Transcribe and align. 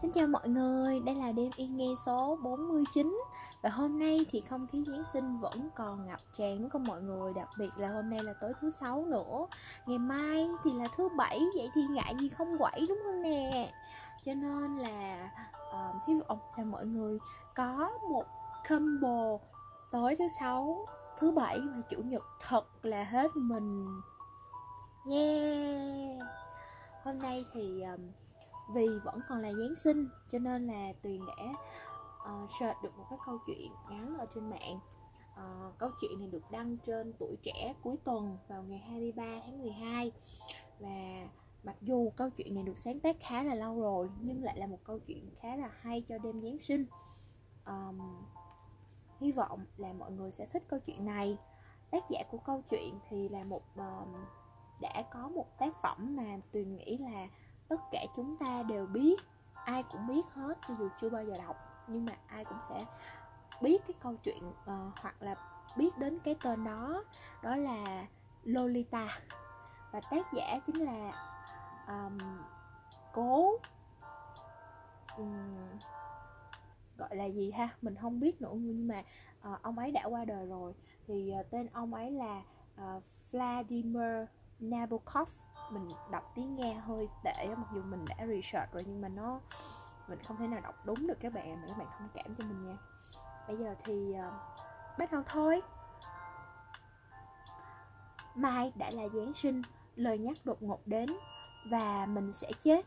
Xin 0.00 0.12
chào 0.12 0.26
mọi 0.26 0.48
người, 0.48 1.00
đây 1.00 1.14
là 1.14 1.32
đêm 1.32 1.50
yên 1.56 1.76
nghe 1.76 1.94
số 2.06 2.38
49 2.42 3.20
Và 3.62 3.70
hôm 3.70 3.98
nay 3.98 4.26
thì 4.30 4.40
không 4.40 4.66
khí 4.66 4.84
Giáng 4.86 5.04
sinh 5.12 5.38
vẫn 5.38 5.68
còn 5.74 6.06
ngập 6.06 6.20
tràn 6.34 6.58
đúng 6.60 6.70
không 6.70 6.84
mọi 6.84 7.02
người 7.02 7.32
Đặc 7.34 7.48
biệt 7.58 7.70
là 7.76 7.88
hôm 7.88 8.10
nay 8.10 8.22
là 8.22 8.32
tối 8.40 8.52
thứ 8.60 8.70
sáu 8.70 9.04
nữa. 9.04 9.46
Ngày 9.86 9.98
mai 9.98 10.48
thì 10.64 10.72
là 10.72 10.88
thứ 10.96 11.08
bảy, 11.16 11.40
vậy 11.54 11.70
thì 11.74 11.82
ngại 11.90 12.14
gì 12.20 12.28
không 12.28 12.58
quẩy 12.58 12.84
đúng 12.88 12.98
không 13.04 13.22
nè? 13.22 13.72
Cho 14.24 14.34
nên 14.34 14.78
là 14.78 15.30
uh, 15.70 15.96
hy 16.06 16.14
vọng 16.28 16.38
là 16.56 16.64
mọi 16.64 16.86
người 16.86 17.18
có 17.54 17.90
một 18.10 18.24
combo 18.68 19.38
tối 19.90 20.16
thứ 20.18 20.24
sáu, 20.40 20.86
thứ 21.18 21.30
bảy 21.30 21.58
và 21.58 21.80
chủ 21.90 21.96
nhật 22.02 22.22
thật 22.48 22.64
là 22.82 23.04
hết 23.04 23.36
mình. 23.36 23.86
Yeah! 25.10 26.28
Hôm 27.04 27.18
nay 27.18 27.44
thì 27.52 27.82
um, 27.82 28.00
vì 28.74 28.86
vẫn 29.04 29.20
còn 29.28 29.40
là 29.40 29.52
Giáng 29.52 29.76
sinh 29.76 30.06
cho 30.28 30.38
nên 30.38 30.66
là 30.66 30.92
Tuyền 31.02 31.20
đã 31.26 31.54
uh, 32.20 32.50
search 32.60 32.82
được 32.82 32.98
một 32.98 33.04
cái 33.10 33.18
câu 33.26 33.38
chuyện 33.46 33.72
ngắn 33.90 34.14
ở 34.18 34.26
trên 34.34 34.50
mạng. 34.50 34.78
Uh, 35.32 35.78
câu 35.78 35.90
chuyện 36.00 36.18
này 36.18 36.28
được 36.28 36.50
đăng 36.50 36.76
trên 36.86 37.12
tuổi 37.18 37.36
trẻ 37.42 37.74
cuối 37.82 37.96
tuần 38.04 38.38
vào 38.48 38.62
ngày 38.62 38.78
23 38.78 39.40
tháng 39.44 39.58
12 39.58 40.12
và 40.78 41.28
mặc 41.62 41.76
dù 41.80 42.10
câu 42.16 42.30
chuyện 42.30 42.54
này 42.54 42.64
được 42.64 42.78
sáng 42.78 43.00
tác 43.00 43.16
khá 43.20 43.42
là 43.42 43.54
lâu 43.54 43.80
rồi 43.80 44.10
nhưng 44.20 44.44
lại 44.44 44.58
là 44.58 44.66
một 44.66 44.78
câu 44.84 44.98
chuyện 44.98 45.30
khá 45.40 45.56
là 45.56 45.70
hay 45.80 46.04
cho 46.08 46.18
đêm 46.18 46.42
Giáng 46.42 46.58
sinh. 46.58 46.84
Um, 47.66 47.98
hy 49.20 49.32
vọng 49.32 49.64
là 49.76 49.92
mọi 49.92 50.12
người 50.12 50.30
sẽ 50.30 50.46
thích 50.46 50.62
câu 50.68 50.80
chuyện 50.80 51.04
này. 51.04 51.38
Tác 51.90 52.04
giả 52.10 52.22
của 52.30 52.38
câu 52.38 52.62
chuyện 52.70 52.98
thì 53.08 53.28
là 53.28 53.44
một 53.44 53.62
um, 53.76 54.14
đã 54.80 55.02
có 55.12 55.28
một 55.28 55.58
tác 55.58 55.76
phẩm 55.82 56.16
mà 56.16 56.40
tuyền 56.52 56.76
nghĩ 56.76 56.98
là 56.98 57.28
tất 57.70 57.80
cả 57.90 58.00
chúng 58.16 58.36
ta 58.36 58.62
đều 58.68 58.86
biết 58.86 59.20
ai 59.54 59.82
cũng 59.82 60.06
biết 60.06 60.22
hết 60.34 60.58
cho 60.68 60.74
dù 60.78 60.88
chưa 61.00 61.10
bao 61.10 61.24
giờ 61.24 61.34
đọc 61.38 61.56
nhưng 61.86 62.04
mà 62.04 62.12
ai 62.26 62.44
cũng 62.44 62.58
sẽ 62.68 62.84
biết 63.62 63.82
cái 63.86 63.94
câu 64.02 64.14
chuyện 64.22 64.48
uh, 64.48 64.98
hoặc 65.00 65.14
là 65.20 65.36
biết 65.76 65.98
đến 65.98 66.18
cái 66.24 66.36
tên 66.42 66.64
đó 66.64 67.04
đó 67.42 67.56
là 67.56 68.06
Lolita. 68.44 69.08
Và 69.92 70.00
tác 70.10 70.32
giả 70.32 70.58
chính 70.66 70.84
là 70.84 71.12
um, 71.88 72.18
cố 73.12 73.58
um, 75.16 75.78
gọi 76.96 77.16
là 77.16 77.24
gì 77.24 77.50
ha? 77.50 77.68
Mình 77.82 77.94
không 77.96 78.20
biết 78.20 78.42
nữa 78.42 78.52
nhưng 78.54 78.88
mà 78.88 79.02
uh, 79.52 79.62
ông 79.62 79.78
ấy 79.78 79.90
đã 79.90 80.04
qua 80.04 80.24
đời 80.24 80.46
rồi. 80.46 80.74
Thì 81.06 81.32
uh, 81.40 81.50
tên 81.50 81.66
ông 81.72 81.94
ấy 81.94 82.10
là 82.10 82.42
uh, 82.80 83.02
Vladimir 83.30 84.28
Nabokov 84.60 85.28
mình 85.72 85.88
đọc 86.10 86.32
tiếng 86.34 86.56
nghe 86.56 86.74
hơi 86.74 87.08
tệ 87.24 87.48
mặc 87.56 87.66
dù 87.74 87.82
mình 87.82 88.04
đã 88.08 88.26
research 88.26 88.72
rồi 88.72 88.82
nhưng 88.86 89.00
mà 89.00 89.08
nó 89.08 89.40
mình 90.08 90.18
không 90.22 90.36
thể 90.36 90.46
nào 90.46 90.60
đọc 90.60 90.74
đúng 90.84 91.06
được 91.06 91.20
các 91.20 91.32
bạn 91.32 91.62
các 91.68 91.78
bạn 91.78 91.88
thông 91.98 92.08
cảm 92.14 92.34
cho 92.34 92.44
mình 92.44 92.66
nha. 92.66 92.76
Bây 93.48 93.56
giờ 93.56 93.74
thì 93.84 94.14
uh, 94.28 94.32
bắt 94.98 95.12
đầu 95.12 95.22
thôi. 95.28 95.62
Mai 98.34 98.72
đã 98.74 98.90
là 98.90 99.08
giáng 99.08 99.34
sinh 99.34 99.62
lời 99.96 100.18
nhắc 100.18 100.36
đột 100.44 100.62
ngột 100.62 100.86
đến 100.86 101.08
và 101.70 102.06
mình 102.06 102.32
sẽ 102.32 102.50
chết. 102.62 102.86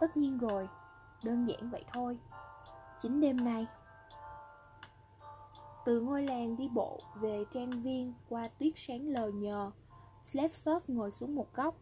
Tất 0.00 0.16
nhiên 0.16 0.38
rồi 0.38 0.68
đơn 1.24 1.48
giản 1.48 1.70
vậy 1.70 1.84
thôi. 1.92 2.18
Chính 3.00 3.20
đêm 3.20 3.44
nay 3.44 3.66
từ 5.84 6.00
ngôi 6.00 6.22
làng 6.22 6.56
đi 6.56 6.68
bộ 6.68 6.98
về 7.14 7.44
trang 7.52 7.70
viên 7.70 8.12
qua 8.28 8.48
tuyết 8.58 8.72
sáng 8.76 9.08
lờ 9.08 9.30
nhờ 9.30 9.70
Slavsov 10.24 10.82
ngồi 10.88 11.10
xuống 11.10 11.34
một 11.34 11.54
góc 11.54 11.74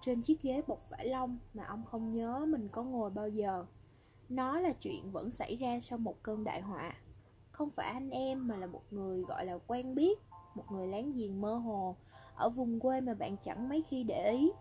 trên 0.00 0.22
chiếc 0.22 0.42
ghế 0.42 0.62
bọc 0.66 0.90
vải 0.90 1.06
lông 1.06 1.38
mà 1.54 1.64
ông 1.64 1.84
không 1.84 2.12
nhớ 2.12 2.46
mình 2.48 2.68
có 2.68 2.82
ngồi 2.82 3.10
bao 3.10 3.28
giờ. 3.28 3.64
Nó 4.28 4.60
là 4.60 4.72
chuyện 4.72 5.12
vẫn 5.12 5.30
xảy 5.30 5.56
ra 5.56 5.80
sau 5.82 5.98
một 5.98 6.22
cơn 6.22 6.44
đại 6.44 6.60
họa. 6.60 6.92
Không 7.50 7.70
phải 7.70 7.92
anh 7.92 8.10
em 8.10 8.48
mà 8.48 8.56
là 8.56 8.66
một 8.66 8.82
người 8.90 9.22
gọi 9.22 9.46
là 9.46 9.58
quen 9.66 9.94
biết, 9.94 10.18
một 10.54 10.64
người 10.72 10.88
láng 10.88 11.12
giềng 11.12 11.40
mơ 11.40 11.54
hồ, 11.54 11.96
ở 12.34 12.48
vùng 12.48 12.80
quê 12.80 13.00
mà 13.00 13.14
bạn 13.14 13.36
chẳng 13.44 13.68
mấy 13.68 13.82
khi 13.88 14.02
để 14.02 14.30
ý. 14.30 14.52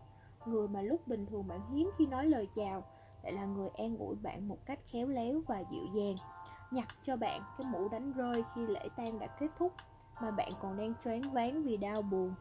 Người 0.45 0.67
mà 0.67 0.81
lúc 0.81 1.07
bình 1.07 1.25
thường 1.25 1.47
bạn 1.47 1.59
hiếm 1.71 1.89
khi 1.97 2.05
nói 2.05 2.25
lời 2.27 2.47
chào, 2.55 2.83
lại 3.23 3.33
là 3.33 3.45
người 3.45 3.69
an 3.77 3.97
ủi 3.97 4.15
bạn 4.15 4.47
một 4.47 4.57
cách 4.65 4.79
khéo 4.91 5.07
léo 5.07 5.41
và 5.47 5.63
dịu 5.71 5.85
dàng. 5.95 6.15
Nhặt 6.71 6.87
cho 7.05 7.15
bạn 7.15 7.41
cái 7.57 7.67
mũ 7.71 7.89
đánh 7.89 8.13
rơi 8.13 8.43
khi 8.55 8.67
lễ 8.67 8.89
tang 8.95 9.19
đã 9.19 9.27
kết 9.27 9.47
thúc, 9.57 9.73
mà 10.21 10.31
bạn 10.31 10.51
còn 10.61 10.77
đang 10.77 10.93
choáng 11.03 11.21
váng 11.33 11.63
vì 11.63 11.77
đau 11.77 12.01
buồn, 12.01 12.33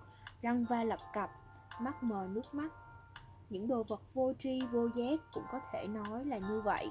răng 0.43 0.65
va 0.65 0.84
lập 0.84 1.00
cập, 1.15 1.31
mắt 1.81 2.03
mờ 2.03 2.28
nước 2.31 2.54
mắt 2.54 2.72
những 3.50 3.68
đồ 3.68 3.82
vật 3.82 4.02
vô 4.14 4.32
tri, 4.38 4.60
vô 4.72 4.88
giác 4.94 5.20
cũng 5.32 5.44
có 5.52 5.60
thể 5.72 5.86
nói 5.86 6.24
là 6.24 6.38
như 6.38 6.60
vậy. 6.60 6.90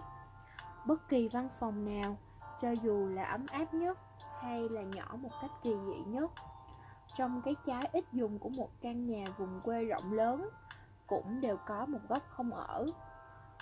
Bất 0.85 1.09
kỳ 1.09 1.27
văn 1.27 1.49
phòng 1.59 1.85
nào, 1.85 2.17
cho 2.61 2.71
dù 2.71 3.07
là 3.07 3.23
ấm 3.23 3.45
áp 3.51 3.73
nhất 3.73 3.97
hay 4.41 4.69
là 4.69 4.81
nhỏ 4.81 5.15
một 5.21 5.29
cách 5.41 5.51
kỳ 5.63 5.75
dị 5.85 6.03
nhất, 6.05 6.31
trong 7.15 7.41
cái 7.41 7.55
trái 7.65 7.89
ít 7.93 8.05
dùng 8.11 8.39
của 8.39 8.49
một 8.49 8.69
căn 8.81 9.05
nhà 9.07 9.25
vùng 9.37 9.61
quê 9.61 9.85
rộng 9.85 10.13
lớn 10.13 10.49
cũng 11.07 11.41
đều 11.41 11.57
có 11.67 11.85
một 11.85 11.99
góc 12.09 12.23
không 12.29 12.51
ở. 12.51 12.85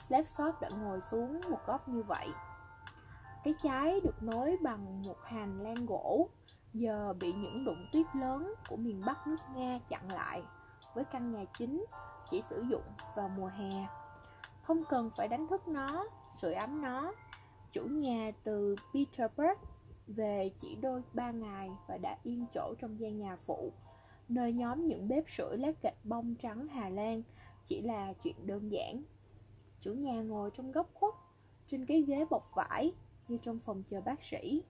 Slapshot 0.07 0.61
đã 0.61 0.69
ngồi 0.69 1.01
xuống 1.01 1.41
một 1.49 1.59
góc 1.67 1.89
như 1.89 2.03
vậy. 2.03 2.27
Cái 3.43 3.53
trái 3.63 3.99
được 3.99 4.23
nối 4.23 4.57
bằng 4.63 5.01
một 5.07 5.23
hành 5.23 5.63
lang 5.63 5.85
gỗ, 5.85 6.29
giờ 6.73 7.13
bị 7.19 7.33
những 7.33 7.65
đụng 7.65 7.85
tuyết 7.93 8.05
lớn 8.15 8.53
của 8.69 8.75
miền 8.75 9.01
Bắc 9.05 9.27
nước 9.27 9.37
Nga 9.55 9.79
chặn 9.87 10.11
lại 10.11 10.43
với 10.93 11.05
căn 11.05 11.31
nhà 11.31 11.45
chính 11.57 11.85
chỉ 12.29 12.41
sử 12.41 12.65
dụng 12.69 12.83
vào 13.15 13.29
mùa 13.37 13.47
hè. 13.47 13.87
Không 14.61 14.83
cần 14.89 15.09
phải 15.17 15.27
đánh 15.27 15.47
thức 15.47 15.67
nó, 15.67 16.05
sưởi 16.37 16.53
ấm 16.53 16.81
nó. 16.81 17.13
Chủ 17.71 17.85
nhà 17.85 18.31
từ 18.43 18.75
Petersburg 18.93 19.59
về 20.07 20.51
chỉ 20.59 20.75
đôi 20.75 21.01
ba 21.13 21.31
ngày 21.31 21.69
và 21.87 21.97
đã 21.97 22.17
yên 22.23 22.45
chỗ 22.53 22.73
trong 22.79 22.99
gian 22.99 23.19
nhà 23.19 23.35
phụ, 23.35 23.71
nơi 24.29 24.53
nhóm 24.53 24.87
những 24.87 25.07
bếp 25.07 25.29
sưởi 25.29 25.57
lá 25.57 25.71
gạch 25.81 26.05
bông 26.05 26.35
trắng 26.35 26.67
Hà 26.67 26.89
Lan, 26.89 27.21
chỉ 27.67 27.81
là 27.81 28.13
chuyện 28.13 28.35
đơn 28.47 28.71
giản. 28.71 29.03
Chủ 29.81 29.93
nhà 29.93 30.21
ngồi 30.21 30.51
trong 30.51 30.71
góc 30.71 30.89
khuất, 30.93 31.13
trên 31.71 31.85
cái 31.85 32.01
ghế 32.01 32.25
bọc 32.29 32.55
vải 32.55 32.93
như 33.27 33.37
trong 33.37 33.59
phòng 33.59 33.83
chờ 33.89 34.01
bác 34.01 34.23
sĩ. 34.23 34.63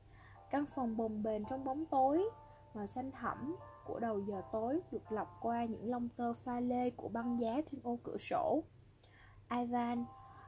Căn 0.52 0.66
phòng 0.66 0.98
bồng 0.98 1.24
bềnh 1.24 1.46
trong 1.46 1.64
bóng 1.64 1.86
tối, 1.86 2.30
màu 2.74 2.88
xanh 2.88 3.12
thẳm 3.12 3.56
của 3.86 4.00
đầu 4.00 4.20
giờ 4.20 4.42
tối 4.52 4.80
được 4.92 5.12
lọc 5.12 5.38
qua 5.42 5.66
những 5.66 5.92
lông 5.92 6.10
tơ 6.10 6.34
pha 6.34 6.60
lê 6.60 6.90
của 6.90 7.10
băng 7.10 7.40
giá 7.42 7.62
trên 7.72 7.82
ô 7.84 8.00
cửa 8.04 8.18
sổ. 8.18 8.64
Ivan, 9.50 10.06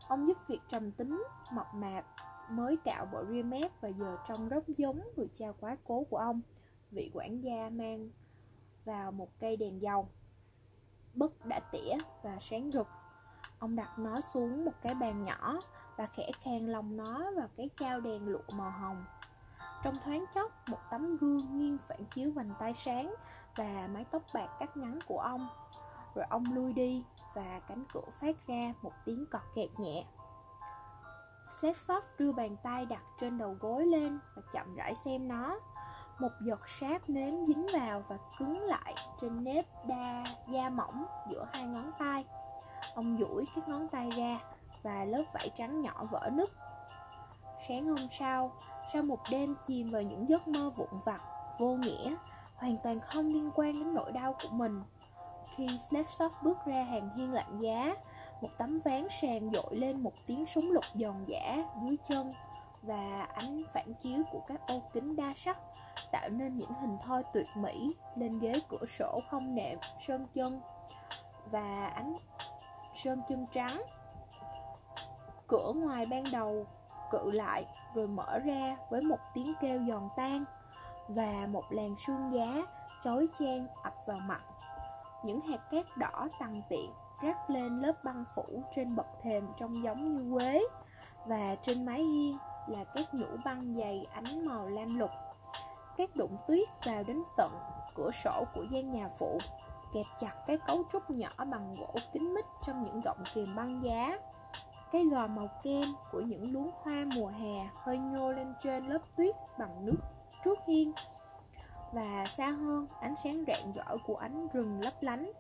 ông 0.08 0.28
giúp 0.28 0.38
việc 0.48 0.60
trầm 0.70 0.92
tính, 0.92 1.24
mập 1.54 1.68
mạp, 1.76 2.06
mới 2.50 2.78
cạo 2.78 3.06
bộ 3.06 3.26
ria 3.30 3.44
mép 3.44 3.82
và 3.82 3.90
giờ 3.90 4.18
trông 4.28 4.50
rất 4.50 4.68
giống 4.78 5.02
người 5.16 5.28
cha 5.36 5.48
quá 5.60 5.78
cố 5.84 6.04
của 6.10 6.18
ông. 6.18 6.42
Vị 6.92 7.12
quản 7.14 7.42
gia 7.42 7.70
mang 7.70 8.10
vào 8.86 9.12
một 9.12 9.40
cây 9.40 9.58
đèn 9.58 9.82
dầu. 9.82 10.08
Bức 11.14 11.46
đã 11.46 11.60
tỉa 11.72 11.94
và 12.24 12.38
sáng 12.42 12.72
rực. 12.72 12.88
Ông 13.60 13.76
đặt 13.76 14.00
nó 14.00 14.22
xuống 14.22 14.66
một 14.66 14.74
cái 14.82 14.96
bàn 14.96 15.24
nhỏ 15.24 15.60
và 15.98 16.08
khẽ 16.08 16.32
khen 16.42 16.66
lòng 16.66 16.98
nó 16.98 17.32
vào 17.36 17.48
cái 17.56 17.70
trao 17.80 18.00
đèn 18.00 18.28
lụa 18.28 18.58
màu 18.58 18.72
hồng 18.72 19.06
trong 19.86 19.96
thoáng 20.06 20.26
chốc, 20.36 20.52
một 20.70 20.78
tấm 20.90 21.18
gương 21.18 21.58
nghiêng 21.58 21.78
phản 21.88 22.06
chiếu 22.06 22.32
vành 22.36 22.50
tay 22.60 22.74
sáng 22.74 23.16
và 23.56 23.88
mái 23.94 24.06
tóc 24.12 24.22
bạc 24.34 24.48
cắt 24.60 24.78
ngắn 24.78 25.00
của 25.08 25.20
ông. 25.20 25.48
Rồi 26.16 26.26
ông 26.30 26.44
lui 26.54 26.74
đi 26.74 27.04
và 27.34 27.60
cánh 27.68 27.84
cửa 27.94 28.02
phát 28.22 28.48
ra 28.48 28.74
một 28.82 28.92
tiếng 29.06 29.26
cọt 29.32 29.42
kẹt 29.56 29.70
nhẹ. 29.78 30.06
Slapshot 31.60 32.04
đưa 32.18 32.32
bàn 32.32 32.56
tay 32.64 32.86
đặt 32.86 33.02
trên 33.22 33.38
đầu 33.38 33.58
gối 33.60 33.86
lên 33.86 34.20
và 34.36 34.42
chậm 34.54 34.76
rãi 34.76 34.96
xem 34.96 35.28
nó. 35.28 35.60
Một 36.20 36.32
giọt 36.42 36.70
sáp 36.80 37.10
nến 37.10 37.46
dính 37.48 37.68
vào 37.74 38.04
và 38.08 38.18
cứng 38.40 38.62
lại 38.62 38.96
trên 39.22 39.44
nếp 39.44 39.66
đa 39.88 40.24
da 40.48 40.70
mỏng 40.70 41.06
giữa 41.30 41.48
hai 41.52 41.64
ngón 41.64 41.92
tay. 42.00 42.26
Ông 42.96 43.18
duỗi 43.20 43.46
các 43.56 43.68
ngón 43.68 43.88
tay 43.88 44.10
ra 44.10 44.40
và 44.84 45.06
lớp 45.06 45.24
vải 45.34 45.50
trắng 45.56 45.82
nhỏ 45.82 46.06
vỡ 46.12 46.30
nứt. 46.34 46.50
Sáng 47.68 47.88
hôm 47.88 48.08
sau, 48.20 48.52
sau 48.94 49.04
một 49.04 49.20
đêm 49.30 49.56
chìm 49.68 49.92
vào 49.92 50.02
những 50.02 50.30
giấc 50.30 50.48
mơ 50.48 50.70
vụn 50.70 51.00
vặt, 51.06 51.22
vô 51.60 51.68
nghĩa, 51.68 52.16
hoàn 52.56 52.78
toàn 52.84 53.00
không 53.00 53.28
liên 53.34 53.52
quan 53.56 53.80
đến 53.80 53.94
nỗi 53.94 54.12
đau 54.12 54.34
của 54.34 54.50
mình. 54.52 54.82
Khi 55.56 55.68
Snapshot 55.90 56.32
bước 56.44 56.58
ra 56.66 56.84
hàng 56.84 57.10
hiên 57.16 57.34
lạnh 57.34 57.60
giá, 57.60 57.96
một 58.42 58.50
tấm 58.58 58.80
ván 58.86 59.08
sàn 59.22 59.50
dội 59.54 59.76
lên 59.76 60.04
một 60.04 60.14
tiếng 60.26 60.46
súng 60.46 60.72
lục 60.72 60.84
giòn 60.94 61.26
giả 61.26 61.66
dưới 61.84 61.98
chân 62.08 62.34
và 62.82 63.28
ánh 63.34 63.64
phản 63.74 63.94
chiếu 63.94 64.24
của 64.32 64.42
các 64.48 64.68
ô 64.68 64.82
kính 64.94 65.16
đa 65.16 65.34
sắc 65.36 65.58
tạo 66.12 66.30
nên 66.30 66.56
những 66.56 66.74
hình 66.82 66.98
thoi 67.04 67.24
tuyệt 67.34 67.48
mỹ 67.56 67.96
lên 68.16 68.40
ghế 68.40 68.54
cửa 68.70 68.86
sổ 68.86 69.20
không 69.30 69.56
nệm 69.56 69.80
sơn 70.08 70.28
chân 70.34 70.62
và 71.52 71.88
ánh 71.88 72.18
sơn 73.04 73.22
chân 73.30 73.46
trắng 73.54 73.82
cửa 75.48 75.74
ngoài 75.76 76.06
ban 76.06 76.24
đầu 76.32 76.66
cự 77.12 77.32
lại 77.32 77.66
rồi 77.96 78.08
mở 78.08 78.40
ra 78.40 78.78
với 78.90 79.02
một 79.02 79.20
tiếng 79.34 79.54
kêu 79.62 79.80
giòn 79.90 80.10
tan 80.16 80.46
và 81.08 81.48
một 81.52 81.64
làn 81.70 81.96
sương 81.96 82.32
giá 82.32 82.66
chói 83.04 83.28
chang 83.40 83.68
ập 83.84 83.94
vào 84.06 84.20
mặt. 84.20 84.42
Những 85.24 85.42
hạt 85.42 85.72
cát 85.72 85.98
đỏ 85.98 86.28
tằn 86.40 86.62
tiện 86.70 86.92
rắc 87.22 87.50
lên 87.50 87.80
lớp 87.80 88.04
băng 88.04 88.24
phủ 88.36 88.64
trên 88.76 88.96
bậc 88.96 89.08
thềm 89.22 89.48
trông 89.58 89.84
giống 89.84 90.18
như 90.18 90.36
quế, 90.36 90.64
và 91.26 91.56
trên 91.62 91.86
mái 91.86 92.04
hiên 92.04 92.38
là 92.68 92.84
các 92.84 93.14
nhũ 93.14 93.28
băng 93.46 93.76
dày 93.78 94.08
ánh 94.14 94.46
màu 94.46 94.68
lam 94.68 95.00
lục. 95.00 95.12
Các 95.98 96.16
đụng 96.16 96.38
tuyết 96.48 96.70
vào 96.86 97.04
đến 97.04 97.24
tận 97.38 97.52
cửa 97.96 98.12
sổ 98.24 98.44
của 98.54 98.64
gian 98.72 98.92
nhà 98.92 99.10
phụ, 99.18 99.40
kẹp 99.94 100.06
chặt 100.20 100.34
cái 100.48 100.58
cấu 100.68 100.84
trúc 100.94 101.10
nhỏ 101.10 101.30
bằng 101.38 101.76
gỗ 101.80 101.94
kín 102.14 102.34
mít 102.34 102.46
trong 102.68 102.82
những 102.82 103.02
gọng 103.02 103.24
kìm 103.34 103.56
băng 103.56 103.84
giá 103.84 104.20
cái 104.96 105.06
gò 105.06 105.28
màu 105.28 105.48
kem 105.64 105.96
của 106.12 106.22
những 106.22 106.54
luống 106.54 106.72
hoa 106.84 107.06
mùa 107.16 107.28
hè 107.28 107.70
hơi 107.76 107.98
nhô 107.98 108.32
lên 108.32 108.54
trên 108.64 108.86
lớp 108.86 109.00
tuyết 109.18 109.36
bằng 109.60 109.86
nước 109.86 109.98
trước 110.46 110.60
hiên. 110.68 110.94
Và 111.92 112.26
xa 112.38 112.50
hơn, 112.50 112.88
ánh 113.00 113.16
sáng 113.24 113.44
rạng 113.48 113.74
rỡ 113.74 113.98
của 114.06 114.16
ánh 114.16 114.48
rừng 114.54 114.82
lấp 114.82 114.94
lánh, 115.02 115.32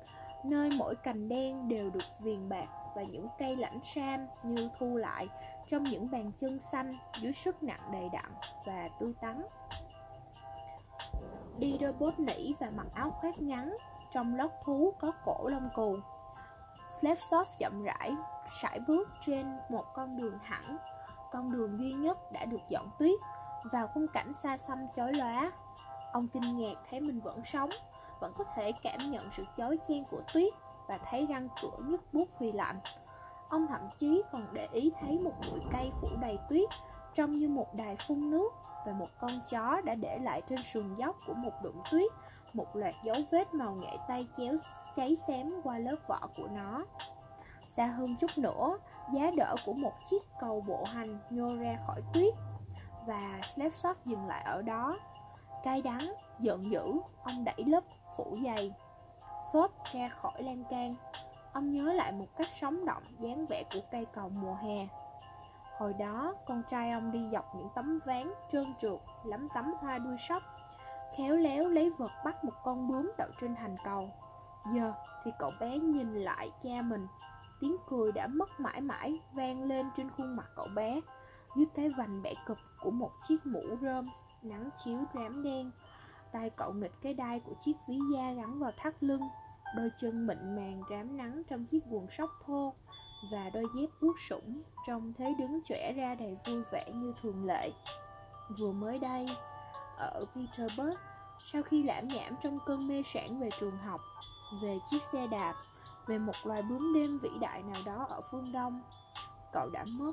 nơi 0.43 0.69
mỗi 0.77 0.95
cành 0.95 1.29
đen 1.29 1.67
đều 1.67 1.89
được 1.89 2.03
viền 2.19 2.49
bạc 2.49 2.65
và 2.95 3.03
những 3.03 3.27
cây 3.39 3.55
lãnh 3.55 3.79
sam 3.83 4.27
như 4.43 4.69
thu 4.79 4.95
lại 4.97 5.27
trong 5.67 5.83
những 5.83 6.11
bàn 6.11 6.31
chân 6.39 6.59
xanh 6.59 6.97
dưới 7.21 7.33
sức 7.33 7.63
nặng 7.63 7.89
đầy 7.91 8.09
đặn 8.13 8.31
và 8.65 8.89
tươi 8.99 9.13
tắn. 9.21 9.41
Đi 11.57 11.77
đôi 11.81 11.93
bốt 11.93 12.19
nỉ 12.19 12.53
và 12.59 12.69
mặc 12.69 12.87
áo 12.93 13.11
khoác 13.11 13.41
ngắn, 13.41 13.77
trong 14.13 14.35
lót 14.35 14.51
thú 14.63 14.93
có 14.99 15.11
cổ 15.25 15.47
lông 15.47 15.69
cù 15.75 15.97
slepsoft 17.01 17.45
chậm 17.59 17.83
rãi 17.83 18.11
sải 18.61 18.79
bước 18.87 19.09
trên 19.25 19.57
một 19.69 19.85
con 19.93 20.17
đường 20.17 20.39
thẳng, 20.47 20.77
con 21.31 21.51
đường 21.51 21.79
duy 21.79 21.93
nhất 21.93 22.17
đã 22.31 22.45
được 22.45 22.61
dọn 22.69 22.89
tuyết 22.99 23.19
vào 23.71 23.87
khung 23.87 24.07
cảnh 24.07 24.33
xa 24.33 24.57
xăm 24.57 24.77
chói 24.95 25.13
lóa 25.13 25.51
ông 26.15 26.27
kinh 26.27 26.57
ngạc 26.57 26.75
thấy 26.89 27.01
mình 27.01 27.19
vẫn 27.19 27.41
sống 27.45 27.69
vẫn 28.19 28.33
có 28.37 28.43
thể 28.55 28.71
cảm 28.83 29.11
nhận 29.11 29.29
sự 29.37 29.43
chói 29.57 29.77
chen 29.87 30.03
của 30.11 30.21
tuyết 30.33 30.53
và 30.87 30.97
thấy 31.09 31.25
răng 31.25 31.47
cửa 31.61 31.77
nhức 31.85 32.13
buốt 32.13 32.39
vì 32.39 32.51
lạnh. 32.51 32.79
Ông 33.49 33.67
thậm 33.67 33.81
chí 33.99 34.21
còn 34.31 34.47
để 34.53 34.67
ý 34.71 34.91
thấy 35.01 35.19
một 35.19 35.33
bụi 35.51 35.59
cây 35.71 35.91
phủ 36.01 36.07
đầy 36.21 36.39
tuyết 36.49 36.69
trông 37.15 37.35
như 37.35 37.49
một 37.49 37.75
đài 37.75 37.95
phun 37.95 38.31
nước 38.31 38.53
và 38.85 38.91
một 38.91 39.09
con 39.19 39.41
chó 39.49 39.81
đã 39.85 39.95
để 39.95 40.19
lại 40.21 40.41
trên 40.49 40.59
sườn 40.73 40.95
dốc 40.95 41.15
của 41.27 41.33
một 41.33 41.53
đụng 41.63 41.81
tuyết 41.91 42.11
một 42.53 42.75
loạt 42.75 42.95
dấu 43.03 43.17
vết 43.31 43.53
màu 43.53 43.75
nghệ 43.75 43.97
tay 44.07 44.27
chéo 44.37 44.55
cháy 44.95 45.15
xém 45.27 45.53
qua 45.63 45.77
lớp 45.77 45.97
vỏ 46.07 46.19
của 46.37 46.47
nó 46.47 46.85
xa 47.69 47.85
hơn 47.85 48.15
chút 48.15 48.31
nữa, 48.37 48.77
giá 49.13 49.31
đỡ 49.37 49.55
của 49.65 49.73
một 49.73 49.93
chiếc 50.09 50.23
cầu 50.39 50.61
bộ 50.67 50.83
hành 50.83 51.19
nhô 51.29 51.55
ra 51.55 51.77
khỏi 51.87 52.01
tuyết 52.13 52.33
và 53.07 53.39
Slepsov 53.55 53.97
dừng 54.05 54.27
lại 54.27 54.43
ở 54.45 54.61
đó. 54.61 54.97
Cay 55.63 55.81
đắng, 55.81 56.13
giận 56.39 56.71
dữ, 56.71 56.99
ông 57.23 57.43
đẩy 57.43 57.63
lớp 57.65 57.83
phủ 58.17 58.37
dày 58.45 58.73
xốp 59.45 59.71
ra 59.93 60.09
khỏi 60.09 60.43
lan 60.43 60.63
can. 60.69 60.95
Ông 61.53 61.71
nhớ 61.71 61.93
lại 61.93 62.11
một 62.11 62.25
cách 62.37 62.47
sống 62.61 62.85
động 62.85 63.03
dáng 63.19 63.45
vẻ 63.49 63.63
của 63.73 63.79
cây 63.91 64.05
cầu 64.05 64.29
mùa 64.29 64.55
hè. 64.55 64.87
Hồi 65.77 65.93
đó, 65.93 66.33
con 66.47 66.63
trai 66.69 66.91
ông 66.91 67.11
đi 67.11 67.19
dọc 67.31 67.55
những 67.55 67.69
tấm 67.75 67.99
ván 68.05 68.33
trơn 68.51 68.73
trượt 68.81 68.99
lắm 69.23 69.47
tấm 69.53 69.73
hoa 69.79 69.97
đuôi 69.97 70.17
sóc, 70.29 70.43
khéo 71.17 71.35
léo 71.35 71.69
lấy 71.69 71.89
vật 71.89 72.11
bắt 72.25 72.43
một 72.43 72.53
con 72.63 72.87
bướm 72.87 73.11
đậu 73.17 73.27
trên 73.41 73.55
thành 73.55 73.75
cầu. 73.83 74.09
Giờ 74.73 74.93
thì 75.23 75.31
cậu 75.39 75.51
bé 75.59 75.77
nhìn 75.77 76.13
lại 76.13 76.51
cha 76.63 76.81
mình 76.81 77.07
tiếng 77.59 77.75
cười 77.89 78.11
đã 78.11 78.27
mất 78.27 78.59
mãi 78.59 78.81
mãi 78.81 79.19
vang 79.33 79.63
lên 79.63 79.85
trên 79.97 80.09
khuôn 80.09 80.35
mặt 80.35 80.45
cậu 80.55 80.67
bé. 80.75 81.01
Dưới 81.55 81.65
cái 81.75 81.89
vành 81.89 82.21
bẻ 82.21 82.33
cụp 82.47 82.57
của 82.81 82.91
một 82.91 83.11
chiếc 83.27 83.45
mũ 83.45 83.63
rơm 83.81 84.09
nắng 84.41 84.69
chiếu 84.83 84.97
rám 85.13 85.43
đen, 85.43 85.71
tay 86.31 86.49
cậu 86.49 86.73
nghịch 86.73 86.93
cái 87.01 87.13
đai 87.13 87.39
của 87.39 87.53
chiếc 87.65 87.73
ví 87.87 87.97
da 88.13 88.31
gắn 88.31 88.59
vào 88.59 88.71
thắt 88.77 89.03
lưng, 89.03 89.21
đôi 89.75 89.89
chân 90.01 90.27
mịn 90.27 90.55
màng 90.55 90.81
rám 90.89 91.17
nắng 91.17 91.43
trong 91.49 91.65
chiếc 91.65 91.83
quần 91.89 92.07
sóc 92.17 92.29
thô 92.45 92.73
và 93.31 93.49
đôi 93.53 93.65
dép 93.75 93.89
ướt 93.99 94.13
sũng 94.29 94.61
trông 94.87 95.13
thế 95.17 95.33
đứng 95.39 95.61
trẻ 95.65 95.93
ra 95.97 96.15
đầy 96.15 96.37
vui 96.45 96.63
vẻ 96.71 96.91
như 96.93 97.13
thường 97.21 97.45
lệ. 97.45 97.71
Vừa 98.59 98.71
mới 98.71 98.99
đây, 98.99 99.25
ở 99.97 100.25
Petersburg, 100.35 100.95
sau 101.53 101.63
khi 101.63 101.83
lãm 101.83 102.07
nhảm 102.07 102.35
trong 102.43 102.59
cơn 102.65 102.87
mê 102.87 103.03
sản 103.13 103.39
về 103.39 103.49
trường 103.59 103.77
học, 103.77 104.01
về 104.61 104.79
chiếc 104.89 105.03
xe 105.11 105.27
đạp 105.27 105.55
về 106.07 106.17
một 106.17 106.35
loài 106.43 106.61
bướm 106.61 106.93
đêm 106.93 107.19
vĩ 107.19 107.29
đại 107.39 107.63
nào 107.63 107.81
đó 107.85 108.05
ở 108.09 108.21
phương 108.31 108.51
đông. 108.51 108.81
Cậu 109.53 109.69
đã 109.69 109.85
mất. 109.87 110.11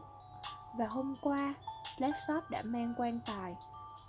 Và 0.79 0.87
hôm 0.87 1.17
qua 1.23 1.55
Slapshot 1.97 2.51
đã 2.51 2.63
mang 2.63 2.95
quan 2.97 3.21
tài, 3.27 3.57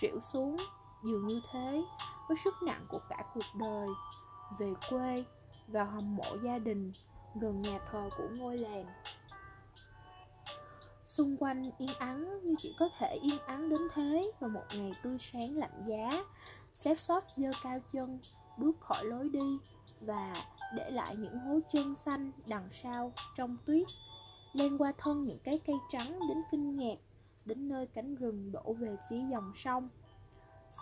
trĩu 0.01 0.19
xuống, 0.21 0.57
dường 1.03 1.27
như 1.27 1.41
thế, 1.51 1.83
với 2.27 2.37
sức 2.43 2.53
nặng 2.65 2.85
của 2.89 2.99
cả 3.09 3.23
cuộc 3.33 3.59
đời. 3.59 3.87
Về 4.59 4.73
quê, 4.89 5.23
vào 5.67 5.85
hầm 5.85 6.15
mộ 6.15 6.37
gia 6.43 6.57
đình, 6.57 6.93
gần 7.35 7.61
nhà 7.61 7.79
thờ 7.91 8.09
của 8.17 8.27
ngôi 8.31 8.57
làng. 8.57 8.85
Xung 11.07 11.37
quanh 11.37 11.71
yên 11.77 11.93
ắng, 11.99 12.39
như 12.43 12.55
chỉ 12.59 12.75
có 12.79 12.89
thể 12.99 13.19
yên 13.21 13.39
ắng 13.45 13.69
đến 13.69 13.81
thế, 13.93 14.31
vào 14.39 14.49
một 14.49 14.63
ngày 14.69 14.91
tươi 15.03 15.17
sáng 15.19 15.57
lạnh 15.57 15.83
giá 15.85 16.23
Slapshot 16.73 17.23
giơ 17.37 17.51
cao 17.63 17.79
chân, 17.93 18.19
bước 18.57 18.79
khỏi 18.79 19.05
lối 19.05 19.29
đi 19.29 19.57
và 20.01 20.45
để 20.75 20.91
lại 20.91 21.15
những 21.15 21.39
hố 21.39 21.59
chân 21.71 21.95
xanh, 21.95 22.31
đằng 22.45 22.69
sau, 22.83 23.11
trong 23.35 23.57
tuyết. 23.65 23.87
Len 24.53 24.77
qua 24.77 24.93
thân 24.97 25.23
những 25.23 25.39
cái 25.39 25.59
cây 25.65 25.75
trắng 25.91 26.19
đến 26.29 26.37
kinh 26.51 26.77
ngạc, 26.77 26.97
đến 27.45 27.67
nơi 27.67 27.87
cánh 27.87 28.15
rừng 28.15 28.51
đổ 28.51 28.73
về 28.73 28.97
phía 29.09 29.21
dòng 29.31 29.51
sông. 29.55 29.89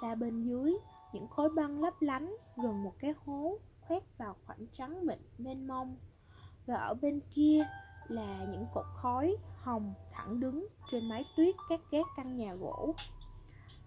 Xa 0.02 0.16
bên 0.16 0.44
dưới, 0.44 0.74
những 1.14 1.28
khối 1.28 1.50
băng 1.50 1.82
lấp 1.82 2.02
lánh 2.02 2.36
gần 2.56 2.84
một 2.84 2.94
cái 3.00 3.14
hố 3.26 3.58
khoét 3.82 4.04
vào 4.18 4.36
khoảng 4.46 4.68
trắng 4.74 5.06
mịn 5.06 5.20
mênh 5.38 5.68
mông. 5.68 5.98
Và 6.66 6.76
ở 6.76 6.94
bên 6.94 7.20
kia 7.34 7.68
là 8.08 8.46
những 8.52 8.66
cột 8.74 8.86
khói 8.96 9.36
hồng 9.62 9.94
thẳng 10.12 10.40
đứng 10.40 10.68
trên 10.92 11.10
mái 11.10 11.26
tuyết 11.38 11.56
các 11.70 11.80
gác 11.92 12.06
căn 12.16 12.38
nhà 12.38 12.54
gỗ. 12.54 12.96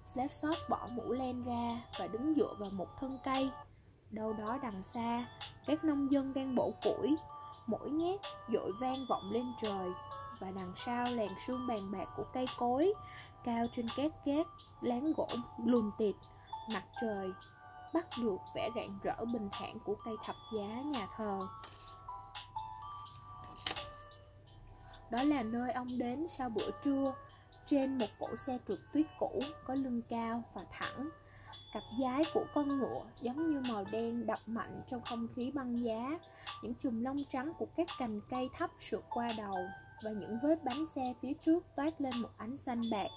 Slapshot 0.07 0.57
bỏ 0.69 0.89
mũ 0.93 1.13
len 1.13 1.45
ra 1.45 1.85
và 1.99 2.07
đứng 2.07 2.35
dựa 2.37 2.55
vào 2.59 2.71
một 2.71 2.89
thân 3.01 3.19
cây 3.25 3.51
đâu 4.15 4.33
đó 4.33 4.59
đằng 4.63 4.83
xa, 4.83 5.27
các 5.67 5.85
nông 5.85 6.13
dân 6.13 6.35
đang 6.35 6.55
bổ 6.55 6.73
củi, 6.83 7.17
mỗi 7.67 7.91
nhát 7.91 8.21
dội 8.53 8.73
vang 8.81 9.07
vọng 9.09 9.31
lên 9.31 9.53
trời, 9.63 9.91
và 10.39 10.51
đằng 10.51 10.73
sau 10.77 11.05
làn 11.05 11.29
sương 11.47 11.67
bàn 11.67 11.93
bạc 11.93 12.09
của 12.17 12.25
cây 12.33 12.47
cối, 12.59 12.95
cao 13.45 13.67
trên 13.77 13.87
các 13.97 14.13
gác, 14.25 14.47
láng 14.81 15.13
gỗ 15.17 15.29
lùn 15.65 15.91
tịt, 15.99 16.15
mặt 16.69 16.85
trời 17.01 17.33
bắt 17.93 18.07
được 18.19 18.37
vẻ 18.55 18.71
rạng 18.77 18.99
rỡ 19.03 19.25
bình 19.33 19.49
thản 19.53 19.79
của 19.79 19.95
cây 20.05 20.15
thập 20.25 20.37
giá 20.55 20.83
nhà 20.83 21.09
thờ. 21.17 21.49
Đó 25.11 25.23
là 25.23 25.43
nơi 25.43 25.73
ông 25.73 25.99
đến 25.99 26.27
sau 26.29 26.49
bữa 26.49 26.71
trưa 26.85 27.15
trên 27.67 27.99
một 27.99 28.07
cỗ 28.19 28.37
xe 28.37 28.59
trượt 28.69 28.79
tuyết 28.93 29.07
cũ 29.19 29.43
có 29.67 29.75
lưng 29.75 30.03
cao 30.11 30.43
và 30.55 30.65
thẳng 30.71 31.11
cặp 31.75 31.83
giái 32.01 32.25
của 32.35 32.45
con 32.55 32.79
ngựa 32.79 33.03
giống 33.21 33.51
như 33.51 33.61
màu 33.61 33.85
đen 33.93 34.27
đập 34.27 34.39
mạnh 34.47 34.83
trong 34.91 35.03
không 35.03 35.29
khí 35.35 35.51
băng 35.51 35.85
giá. 35.85 36.19
Những 36.63 36.75
chùm 36.75 37.05
lông 37.05 37.25
trắng 37.33 37.53
của 37.59 37.67
các 37.77 37.87
cành 37.99 38.21
cây 38.31 38.49
thấp 38.59 38.71
sượt 38.79 39.05
qua 39.11 39.33
đầu 39.33 39.57
và 40.03 40.11
những 40.11 40.39
vết 40.43 40.65
bánh 40.65 40.87
xe 40.95 41.15
phía 41.21 41.33
trước 41.47 41.65
toát 41.77 42.01
lên 42.01 42.17
một 42.23 42.29
ánh 42.37 42.59
xanh 42.59 42.91
bạc. 42.91 43.09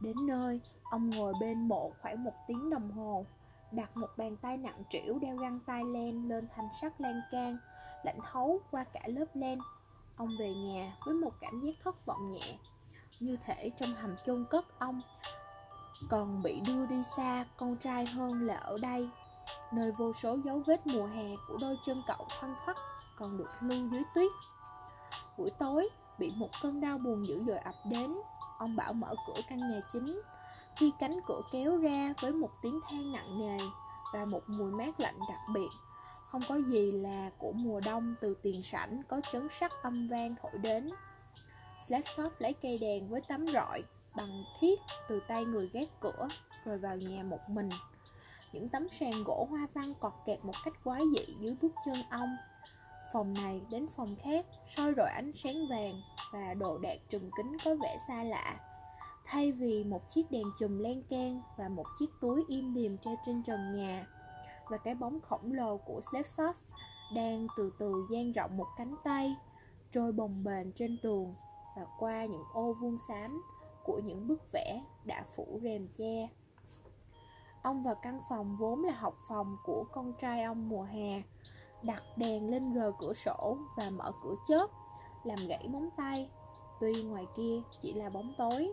Đến 0.00 0.16
nơi, 0.26 0.60
ông 0.82 1.10
ngồi 1.10 1.34
bên 1.40 1.68
mộ 1.68 1.92
khoảng 2.02 2.24
một 2.24 2.34
tiếng 2.48 2.70
đồng 2.70 2.90
hồ, 2.90 3.26
đặt 3.72 3.96
một 3.96 4.10
bàn 4.16 4.36
tay 4.36 4.56
nặng 4.56 4.82
trĩu 4.90 5.18
đeo 5.18 5.36
găng 5.36 5.60
tay 5.66 5.84
len 5.84 6.28
lên 6.28 6.48
thành 6.56 6.68
sắt 6.80 7.00
lan 7.00 7.20
can, 7.30 7.56
lạnh 8.02 8.18
thấu 8.32 8.60
qua 8.70 8.84
cả 8.84 9.00
lớp 9.06 9.26
len. 9.34 9.58
Ông 10.16 10.28
về 10.38 10.54
nhà 10.54 10.96
với 11.06 11.14
một 11.14 11.32
cảm 11.40 11.60
giác 11.60 11.72
thất 11.84 12.06
vọng 12.06 12.30
nhẹ. 12.30 12.58
Như 13.20 13.36
thể 13.46 13.70
trong 13.80 13.94
hầm 13.94 14.16
chôn 14.26 14.44
cất 14.50 14.78
ông 14.78 15.00
còn 16.08 16.42
bị 16.42 16.60
đưa 16.60 16.86
đi 16.86 17.02
xa, 17.16 17.44
con 17.56 17.76
trai 17.76 18.06
hơn 18.06 18.46
là 18.46 18.56
ở 18.56 18.78
đây. 18.78 19.08
Nơi 19.72 19.92
vô 19.92 20.12
số 20.12 20.38
dấu 20.44 20.62
vết 20.66 20.86
mùa 20.86 21.06
hè 21.06 21.36
của 21.48 21.56
đôi 21.60 21.76
chân 21.86 22.02
cậu 22.06 22.26
thoăn 22.40 22.54
thoắt 22.64 22.76
còn 23.16 23.38
được 23.38 23.50
lưu 23.60 23.88
dưới 23.88 24.02
tuyết. 24.14 24.30
Buổi 25.38 25.50
tối, 25.50 25.88
bị 26.18 26.32
một 26.36 26.48
cơn 26.62 26.80
đau 26.80 26.98
buồn 26.98 27.26
dữ 27.26 27.42
dội 27.46 27.58
ập 27.58 27.74
đến, 27.84 28.14
ông 28.58 28.76
bảo 28.76 28.92
mở 28.92 29.14
cửa 29.26 29.40
căn 29.48 29.58
nhà 29.58 29.80
chính. 29.92 30.20
Khi 30.76 30.92
cánh 30.98 31.20
cửa 31.26 31.40
kéo 31.52 31.76
ra 31.76 32.14
với 32.22 32.32
một 32.32 32.50
tiếng 32.62 32.80
than 32.90 33.12
nặng 33.12 33.38
nề 33.38 33.64
và 34.12 34.24
một 34.24 34.42
mùi 34.46 34.72
mát 34.72 35.00
lạnh 35.00 35.18
đặc 35.28 35.40
biệt, 35.54 35.68
không 36.26 36.42
có 36.48 36.56
gì 36.56 36.92
là 36.92 37.30
của 37.38 37.52
mùa 37.52 37.80
đông 37.80 38.14
từ 38.20 38.34
tiền 38.42 38.62
sảnh 38.62 39.02
có 39.08 39.20
chấn 39.32 39.48
sắt 39.60 39.72
âm 39.82 40.08
vang 40.08 40.34
thổi 40.42 40.58
đến. 40.58 40.90
Slapshot 41.88 42.32
lấy 42.38 42.52
cây 42.52 42.78
đèn 42.78 43.08
với 43.08 43.20
tấm 43.28 43.46
rọi 43.52 43.82
bằng 44.16 44.44
thiết 44.60 44.80
từ 45.08 45.20
tay 45.28 45.44
người 45.44 45.70
gác 45.72 45.88
cửa 46.00 46.28
rồi 46.64 46.78
vào 46.78 46.96
nhà 46.96 47.22
một 47.22 47.48
mình. 47.48 47.70
Những 48.52 48.68
tấm 48.68 48.88
sàn 48.88 49.24
gỗ 49.24 49.46
hoa 49.50 49.66
văn 49.74 49.94
cọt 50.00 50.12
kẹt 50.26 50.44
một 50.44 50.54
cách 50.64 50.84
quái 50.84 51.02
dị 51.16 51.34
dưới 51.40 51.56
bước 51.62 51.72
chân 51.84 52.02
ông. 52.10 52.36
Phòng 53.12 53.34
này 53.34 53.60
đến 53.70 53.86
phòng 53.96 54.16
khác, 54.22 54.46
soi 54.76 54.92
rọi 54.96 55.10
ánh 55.10 55.32
sáng 55.34 55.66
vàng 55.70 56.02
và 56.32 56.54
đồ 56.54 56.78
đạc 56.78 56.98
trùm 57.10 57.30
kính 57.36 57.56
có 57.64 57.74
vẻ 57.82 57.96
xa 58.08 58.24
lạ. 58.24 58.60
Thay 59.24 59.52
vì 59.52 59.84
một 59.84 60.10
chiếc 60.10 60.30
đèn 60.30 60.46
chùm 60.58 60.78
len 60.78 61.02
can 61.02 61.42
và 61.56 61.68
một 61.68 61.86
chiếc 61.98 62.10
túi 62.20 62.44
im 62.48 62.74
điềm 62.74 62.98
treo 62.98 63.16
trên 63.26 63.42
trần 63.42 63.76
nhà 63.76 64.06
và 64.68 64.78
cái 64.78 64.94
bóng 64.94 65.20
khổng 65.20 65.52
lồ 65.52 65.76
của 65.76 66.00
slepsoft 66.10 66.52
đang 67.14 67.46
từ 67.56 67.72
từ 67.78 68.06
dang 68.10 68.32
rộng 68.32 68.56
một 68.56 68.66
cánh 68.76 68.94
tay, 69.04 69.36
trôi 69.92 70.12
bồng 70.12 70.44
bềnh 70.44 70.72
trên 70.72 70.98
tường 71.02 71.34
và 71.76 71.86
qua 71.98 72.24
những 72.24 72.44
ô 72.52 72.72
vuông 72.72 72.98
xám 73.08 73.42
của 73.84 74.00
những 74.04 74.28
bức 74.28 74.52
vẽ 74.52 74.82
đã 75.04 75.24
phủ 75.34 75.60
rèm 75.62 75.88
che. 75.98 76.28
Ông 77.62 77.82
vào 77.82 77.94
căn 77.94 78.20
phòng 78.28 78.56
vốn 78.56 78.84
là 78.84 78.92
học 78.92 79.14
phòng 79.28 79.56
của 79.64 79.84
con 79.92 80.12
trai 80.20 80.42
ông 80.42 80.68
mùa 80.68 80.82
hè, 80.82 81.22
đặt 81.82 82.02
đèn 82.16 82.50
lên 82.50 82.72
gờ 82.72 82.92
cửa 82.98 83.14
sổ 83.14 83.56
và 83.76 83.90
mở 83.90 84.12
cửa 84.22 84.34
chớp, 84.48 84.66
làm 85.24 85.38
gãy 85.48 85.68
móng 85.68 85.88
tay. 85.96 86.30
Tuy 86.80 87.02
ngoài 87.02 87.26
kia 87.36 87.62
chỉ 87.80 87.92
là 87.92 88.10
bóng 88.10 88.34
tối, 88.38 88.72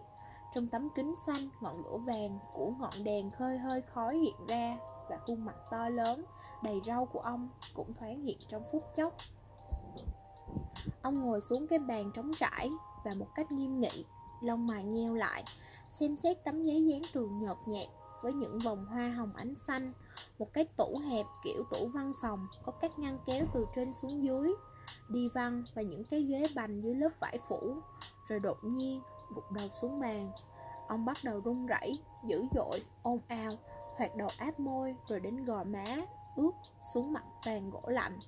trong 0.55 0.67
tấm 0.67 0.89
kính 0.95 1.15
xanh 1.25 1.49
ngọn 1.61 1.83
lửa 1.83 1.97
vàng 1.97 2.39
của 2.53 2.71
ngọn 2.79 3.03
đèn 3.03 3.31
khơi 3.31 3.57
hơi 3.57 3.81
khói 3.81 4.17
hiện 4.17 4.47
ra 4.47 4.77
và 5.09 5.17
khuôn 5.27 5.45
mặt 5.45 5.55
to 5.71 5.89
lớn 5.89 6.25
đầy 6.63 6.81
râu 6.85 7.05
của 7.05 7.19
ông 7.19 7.49
cũng 7.73 7.93
thoáng 7.93 8.21
hiện 8.21 8.37
trong 8.47 8.63
phút 8.71 8.83
chốc. 8.95 9.13
Ông 11.01 11.19
ngồi 11.19 11.41
xuống 11.41 11.67
cái 11.67 11.79
bàn 11.79 12.11
trống 12.15 12.31
trải 12.39 12.69
và 13.03 13.11
một 13.13 13.27
cách 13.35 13.51
nghiêm 13.51 13.79
nghị, 13.79 14.05
lông 14.41 14.67
mày 14.67 14.83
nheo 14.83 15.13
lại, 15.13 15.43
xem 15.93 16.17
xét 16.17 16.43
tấm 16.43 16.63
giấy 16.63 16.85
dán 16.85 17.01
tường 17.13 17.39
nhợt 17.39 17.57
nhạt 17.65 17.87
với 18.21 18.33
những 18.33 18.59
vòng 18.59 18.85
hoa 18.85 19.09
hồng 19.09 19.35
ánh 19.35 19.55
xanh, 19.55 19.93
một 20.39 20.53
cái 20.53 20.65
tủ 20.77 20.97
hẹp 21.09 21.25
kiểu 21.43 21.63
tủ 21.71 21.87
văn 21.87 22.13
phòng 22.21 22.47
có 22.63 22.71
các 22.71 22.99
ngăn 22.99 23.19
kéo 23.25 23.45
từ 23.53 23.65
trên 23.75 23.93
xuống 23.93 24.23
dưới, 24.23 24.53
đi 25.09 25.29
văn 25.33 25.63
và 25.73 25.81
những 25.81 26.03
cái 26.03 26.21
ghế 26.21 26.47
bành 26.55 26.81
dưới 26.81 26.95
lớp 26.95 27.09
vải 27.19 27.39
phủ, 27.47 27.75
rồi 28.27 28.39
đột 28.39 28.57
nhiên 28.63 29.01
gục 29.35 29.51
đầu 29.51 29.69
xuống 29.81 29.99
bàn. 29.99 30.31
Ông 30.87 31.05
bắt 31.05 31.17
đầu 31.23 31.41
run 31.41 31.65
rẩy, 31.65 31.99
dữ 32.25 32.45
dội, 32.55 32.85
ôm 33.03 33.19
ào, 33.27 33.51
hoạt 33.97 34.15
đầu 34.15 34.29
áp 34.37 34.59
môi 34.59 34.95
rồi 35.07 35.19
đến 35.19 35.45
gò 35.45 35.63
má, 35.63 35.97
ướt 36.35 36.51
xuống 36.93 37.13
mặt 37.13 37.23
bàn 37.45 37.69
gỗ 37.69 37.81
lạnh. 37.85 38.19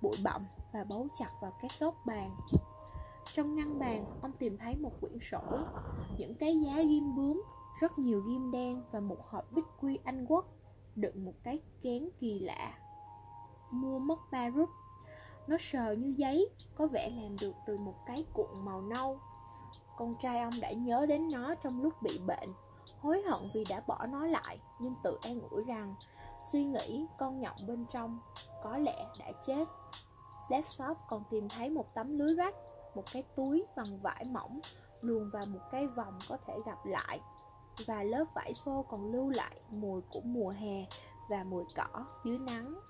Bụi 0.00 0.16
bặm 0.24 0.46
và 0.72 0.84
bấu 0.84 1.08
chặt 1.18 1.30
vào 1.40 1.52
các 1.62 1.70
góc 1.80 1.94
bàn. 2.06 2.36
Trong 3.34 3.54
ngăn 3.54 3.78
bàn, 3.78 4.04
ông 4.22 4.32
tìm 4.32 4.58
thấy 4.58 4.76
một 4.76 4.92
quyển 5.00 5.18
sổ, 5.30 5.40
những 6.18 6.34
cái 6.34 6.60
giá 6.60 6.82
ghim 6.82 7.16
bướm, 7.16 7.42
rất 7.80 7.98
nhiều 7.98 8.20
ghim 8.20 8.50
đen 8.50 8.82
và 8.90 9.00
một 9.00 9.28
hộp 9.28 9.52
bích 9.52 9.64
quy 9.80 9.98
Anh 10.04 10.26
Quốc 10.28 10.44
đựng 10.94 11.24
một 11.24 11.34
cái 11.42 11.60
kén 11.82 12.08
kỳ 12.20 12.40
lạ. 12.40 12.74
Mua 13.70 13.98
mất 13.98 14.18
ba 14.30 14.48
rút. 14.48 14.68
Nó 15.46 15.56
sờ 15.60 15.92
như 15.92 16.14
giấy, 16.16 16.48
có 16.74 16.86
vẻ 16.86 17.10
làm 17.10 17.36
được 17.38 17.54
từ 17.66 17.78
một 17.78 17.94
cái 18.06 18.24
cuộn 18.34 18.64
màu 18.64 18.82
nâu. 18.82 19.18
Con 19.96 20.14
trai 20.22 20.40
ông 20.40 20.60
đã 20.60 20.72
nhớ 20.72 21.06
đến 21.06 21.28
nó 21.32 21.54
trong 21.54 21.82
lúc 21.82 22.02
bị 22.02 22.20
bệnh, 22.26 22.52
hối 23.00 23.22
hận 23.22 23.50
vì 23.54 23.64
đã 23.64 23.82
bỏ 23.86 24.06
nó 24.06 24.26
lại, 24.26 24.58
nhưng 24.78 24.94
tự 25.02 25.18
an 25.22 25.40
ủi 25.50 25.64
rằng 25.64 25.94
suy 26.52 26.64
nghĩ 26.64 27.06
con 27.18 27.40
nhộng 27.40 27.56
bên 27.66 27.86
trong 27.92 28.18
có 28.62 28.78
lẽ 28.78 29.06
đã 29.18 29.32
chết. 29.46 29.68
Slapsoft 30.48 30.94
còn 31.08 31.22
tìm 31.30 31.48
thấy 31.48 31.70
một 31.70 31.94
tấm 31.94 32.18
lưới 32.18 32.34
rách 32.34 32.54
một 32.94 33.04
cái 33.12 33.22
túi 33.36 33.66
bằng 33.76 33.98
vải 34.02 34.24
mỏng 34.24 34.60
luồn 35.00 35.30
vào 35.30 35.46
một 35.46 35.60
cái 35.70 35.86
vòng 35.86 36.18
có 36.28 36.36
thể 36.46 36.58
gặp 36.66 36.86
lại. 36.86 37.20
Và 37.86 38.02
lớp 38.02 38.24
vải 38.34 38.54
xô 38.54 38.84
còn 38.88 39.12
lưu 39.12 39.28
lại 39.28 39.60
mùi 39.70 40.00
của 40.12 40.20
mùa 40.24 40.48
hè 40.48 40.86
và 41.28 41.44
mùi 41.44 41.64
cỏ 41.76 42.04
dưới 42.24 42.38
nắng. 42.38 42.80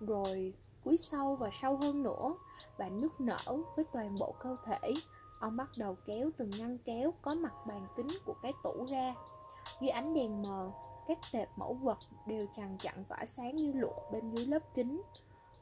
Rồi 0.00 0.54
cúi 0.84 0.96
sâu 0.96 1.36
và 1.36 1.50
sâu 1.52 1.76
hơn 1.76 2.02
nữa 2.02 2.34
và 2.76 2.88
nức 2.88 3.20
nở 3.20 3.62
với 3.76 3.84
toàn 3.92 4.16
bộ 4.20 4.34
cơ 4.38 4.56
thể. 4.64 4.94
Ông 5.40 5.56
bắt 5.56 5.68
đầu 5.78 5.96
kéo 6.06 6.30
từng 6.36 6.50
ngăn 6.50 6.78
kéo 6.78 7.14
có 7.22 7.34
mặt 7.34 7.54
bàn 7.66 7.86
kính 7.96 8.08
của 8.24 8.34
cái 8.42 8.52
tủ 8.62 8.84
ra. 8.84 9.14
Dưới 9.80 9.90
ánh 9.90 10.14
đèn 10.14 10.42
mờ, 10.42 10.70
các 11.06 11.18
tệp 11.32 11.48
mẫu 11.56 11.74
vật 11.74 11.98
đều 12.26 12.46
chằng 12.56 12.78
chặn 12.78 13.04
tỏa 13.04 13.26
sáng 13.26 13.56
như 13.56 13.72
lụa 13.72 14.10
bên 14.12 14.30
dưới 14.30 14.46
lớp 14.46 14.62
kính. 14.74 15.02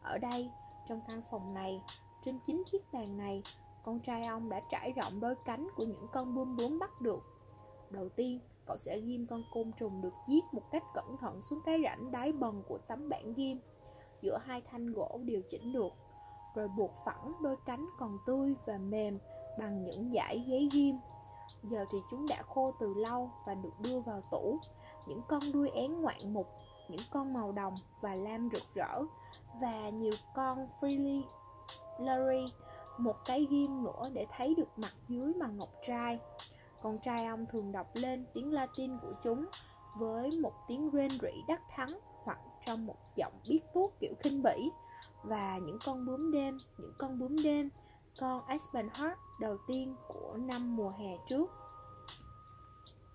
Ở 0.02 0.18
đây, 0.18 0.50
trong 0.88 1.00
căn 1.08 1.22
phòng 1.30 1.54
này 1.54 1.82
trên 2.24 2.38
chính 2.46 2.62
chiếc 2.64 2.92
bàn 2.92 3.16
này, 3.16 3.42
con 3.84 4.00
trai 4.00 4.26
ông 4.26 4.48
đã 4.48 4.60
trải 4.70 4.92
rộng 4.92 5.20
đôi 5.20 5.34
cánh 5.44 5.68
của 5.76 5.84
những 5.84 6.06
con 6.12 6.34
bướm 6.34 6.56
bướm 6.56 6.78
bắt 6.78 7.00
được. 7.00 7.22
Đầu 7.90 8.08
tiên, 8.08 8.40
cậu 8.66 8.76
sẽ 8.76 9.00
ghim 9.00 9.26
con 9.26 9.42
côn 9.54 9.72
trùng 9.78 10.00
được 10.02 10.14
giết 10.28 10.44
một 10.52 10.70
cách 10.70 10.84
cẩn 10.94 11.16
thận 11.20 11.42
xuống 11.42 11.60
cái 11.64 11.82
rãnh 11.84 12.10
đáy 12.10 12.32
bần 12.32 12.62
của 12.68 12.78
tấm 12.78 13.08
bản 13.08 13.34
ghim, 13.34 13.60
giữa 14.22 14.38
hai 14.44 14.62
thanh 14.70 14.92
gỗ 14.92 15.20
điều 15.24 15.42
chỉnh 15.50 15.72
được, 15.72 15.92
rồi 16.54 16.68
buộc 16.68 16.90
phẳng 17.04 17.32
đôi 17.42 17.56
cánh 17.66 17.86
còn 17.98 18.18
tươi 18.26 18.54
và 18.66 18.78
mềm 18.78 19.18
bằng 19.58 19.84
những 19.84 20.12
dải 20.14 20.44
giấy 20.46 20.68
ghim. 20.72 20.96
Giờ 21.62 21.84
thì 21.92 21.98
chúng 22.10 22.28
đã 22.28 22.42
khô 22.42 22.74
từ 22.80 22.94
lâu 22.94 23.30
và 23.46 23.54
được 23.54 23.80
đưa 23.80 24.00
vào 24.00 24.22
tủ. 24.30 24.58
Những 25.06 25.22
con 25.28 25.52
đuôi 25.52 25.70
én 25.70 26.00
ngoạn 26.00 26.34
mục, 26.34 26.46
những 26.88 27.00
con 27.10 27.32
màu 27.32 27.52
đồng 27.52 27.74
và 28.00 28.14
lam 28.14 28.48
rực 28.52 28.62
rỡ, 28.74 29.02
và 29.60 29.88
nhiều 29.88 30.14
con 30.34 30.66
freely 30.80 31.22
Larry 32.00 32.52
một 32.98 33.16
cái 33.24 33.46
ghim 33.50 33.84
nữa 33.84 34.10
để 34.12 34.26
thấy 34.36 34.54
được 34.54 34.78
mặt 34.78 34.92
dưới 35.08 35.34
mà 35.34 35.46
ngọc 35.46 35.68
trai. 35.86 36.18
Con 36.82 36.98
trai 36.98 37.26
ông 37.26 37.46
thường 37.46 37.72
đọc 37.72 37.86
lên 37.94 38.26
tiếng 38.34 38.52
Latin 38.52 38.98
của 38.98 39.12
chúng 39.22 39.46
với 39.98 40.30
một 40.42 40.52
tiếng 40.68 40.90
rên 40.90 41.10
rỉ 41.10 41.42
đắc 41.48 41.60
thắng 41.70 41.98
hoặc 42.24 42.38
trong 42.66 42.86
một 42.86 42.96
giọng 43.16 43.32
biết 43.48 43.60
tuốt 43.74 43.90
kiểu 44.00 44.14
khinh 44.20 44.42
bỉ 44.42 44.70
và 45.22 45.58
những 45.58 45.78
con 45.84 46.06
bướm 46.06 46.32
đêm, 46.32 46.58
những 46.78 46.92
con 46.98 47.18
bướm 47.18 47.42
đêm, 47.42 47.68
con 48.20 48.44
Aspen 48.46 48.88
Heart 48.94 49.18
đầu 49.40 49.58
tiên 49.66 49.96
của 50.08 50.36
năm 50.36 50.76
mùa 50.76 50.90
hè 50.90 51.16
trước. 51.28 51.50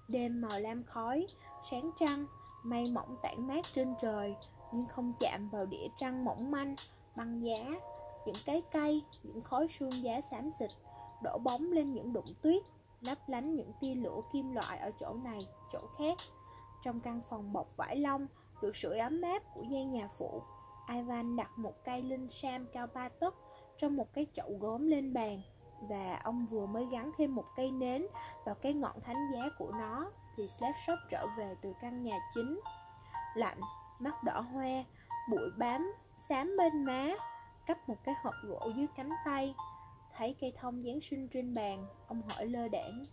Đêm 0.08 0.42
màu 0.42 0.60
lam 0.60 0.84
khói, 0.84 1.28
sáng 1.72 1.92
trăng, 2.00 2.26
mây 2.64 2.92
mỏng 2.92 3.16
tản 3.24 3.48
mát 3.48 3.66
trên 3.74 3.96
trời 4.02 4.36
nhưng 4.72 4.88
không 4.88 5.14
chạm 5.20 5.50
vào 5.50 5.66
đĩa 5.66 5.88
trăng 5.98 6.26
mỏng 6.26 6.52
manh, 6.52 6.76
băng 7.16 7.46
giá 7.46 7.80
những 8.26 8.36
cái 8.46 8.62
cây, 8.72 9.04
những 9.24 9.42
khói 9.42 9.68
sương 9.80 10.04
giá 10.04 10.22
xám 10.22 10.52
xịt, 10.60 10.70
đổ 11.24 11.38
bóng 11.38 11.72
lên 11.72 11.94
những 11.94 12.14
đụng 12.14 12.34
tuyết, 12.42 12.64
lấp 13.02 13.18
lánh 13.28 13.54
những 13.54 13.72
tia 13.82 13.96
lửa 13.96 14.22
kim 14.34 14.56
loại 14.56 14.78
ở 14.80 14.92
chỗ 15.00 15.14
này, 15.24 15.48
chỗ 15.74 15.80
khác. 15.98 16.18
Trong 16.84 17.00
căn 17.00 17.22
phòng 17.30 17.54
bọc 17.54 17.78
vải 17.78 17.96
lông, 17.96 18.28
được 18.62 18.76
sưởi 18.76 19.00
ấm 19.00 19.22
áp 19.22 19.44
của 19.54 19.64
gian 19.64 19.92
nhà 19.92 20.08
phụ, 20.18 20.42
Ivan 20.90 21.36
đặt 21.36 21.58
một 21.58 21.74
cây 21.86 22.02
linh 22.02 22.28
sam 22.30 22.68
cao 22.74 22.88
ba 22.94 23.10
tấc 23.10 23.36
trong 23.78 23.96
một 23.96 24.14
cái 24.14 24.26
chậu 24.34 24.58
gốm 24.60 24.88
lên 24.88 25.14
bàn 25.14 25.42
và 25.82 26.20
ông 26.24 26.46
vừa 26.46 26.66
mới 26.66 26.86
gắn 26.86 27.12
thêm 27.18 27.36
một 27.36 27.46
cây 27.56 27.72
nến 27.72 28.08
vào 28.46 28.56
cái 28.56 28.74
ngọn 28.74 29.02
thánh 29.02 29.32
giá 29.34 29.50
của 29.58 29.72
nó 29.72 30.12
thì 30.36 30.48
Slapshot 30.48 31.00
trở 31.10 31.28
về 31.38 31.56
từ 31.62 31.74
căn 31.82 32.04
nhà 32.04 32.20
chính. 32.34 32.60
Lạnh, 33.36 33.60
mắt 34.00 34.24
đỏ 34.24 34.40
hoe, 34.40 34.84
bụi 35.30 35.50
bám, 35.58 35.94
xám 36.18 36.58
bên 36.58 36.86
má, 36.86 37.16
cắp 37.68 37.90
một 37.90 37.96
cái 38.04 38.16
hộp 38.24 38.34
gỗ 38.44 38.72
dưới 38.76 38.88
cánh 38.96 39.10
tay, 39.26 39.56
thấy 40.18 40.36
cây 40.42 40.54
thông 40.60 40.84
Giáng 40.84 41.00
sinh 41.10 41.28
trên 41.28 41.54
bàn, 41.54 41.88
ông 42.08 42.22
hỏi 42.22 42.46
lơ 42.46 42.68
đãng 42.68 43.06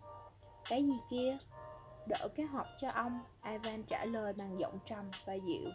cái 0.69 0.85
gì 0.85 0.99
kia? 1.11 1.39
Đỡ 2.07 2.29
cái 2.37 2.47
hộp 2.47 2.67
cho 2.81 2.91
ông, 2.91 3.21
ivan 3.45 3.83
trả 3.83 4.05
lời 4.05 4.33
bằng 4.33 4.59
giọng 4.59 4.79
trầm 4.87 5.11
và 5.27 5.35
dịu, 5.35 5.71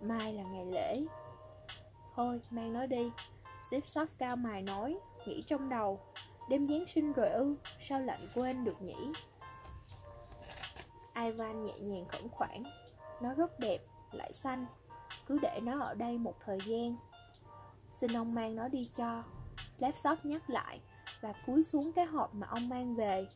mai 0.00 0.32
là 0.32 0.42
ngày 0.42 0.66
lễ. 0.66 1.04
Thôi, 2.14 2.40
mang 2.50 2.72
nó 2.72 2.86
đi. 2.86 3.10
Steve 3.68 3.86
shop 3.86 4.08
cao 4.18 4.36
mài 4.36 4.62
nói, 4.62 4.98
nghĩ 5.26 5.42
trong 5.42 5.68
đầu, 5.68 6.00
đêm 6.48 6.66
giáng 6.66 6.86
sinh 6.86 7.12
rồi 7.12 7.28
ư, 7.28 7.56
sao 7.80 8.00
lạnh 8.00 8.28
quên 8.34 8.64
được 8.64 8.82
nhỉ? 8.82 9.12
Ivan 11.14 11.64
nhẹ 11.64 11.78
nhàng 11.78 12.04
khẩn 12.08 12.28
khoản 12.28 12.62
nó 13.20 13.34
rất 13.34 13.58
đẹp, 13.58 13.78
lại 14.12 14.32
xanh, 14.32 14.66
cứ 15.26 15.38
để 15.42 15.60
nó 15.62 15.80
ở 15.80 15.94
đây 15.94 16.18
một 16.18 16.34
thời 16.44 16.58
gian. 16.66 16.96
Xin 18.00 18.16
ông 18.16 18.34
mang 18.34 18.56
nó 18.56 18.68
đi 18.68 18.90
cho 18.96 19.22
Slapshot 19.78 20.24
nhắc 20.24 20.50
lại 20.50 20.80
Và 21.20 21.32
cúi 21.46 21.62
xuống 21.62 21.92
cái 21.92 22.06
hộp 22.06 22.34
mà 22.34 22.46
ông 22.46 22.68
mang 22.68 22.94
về. 22.94 23.26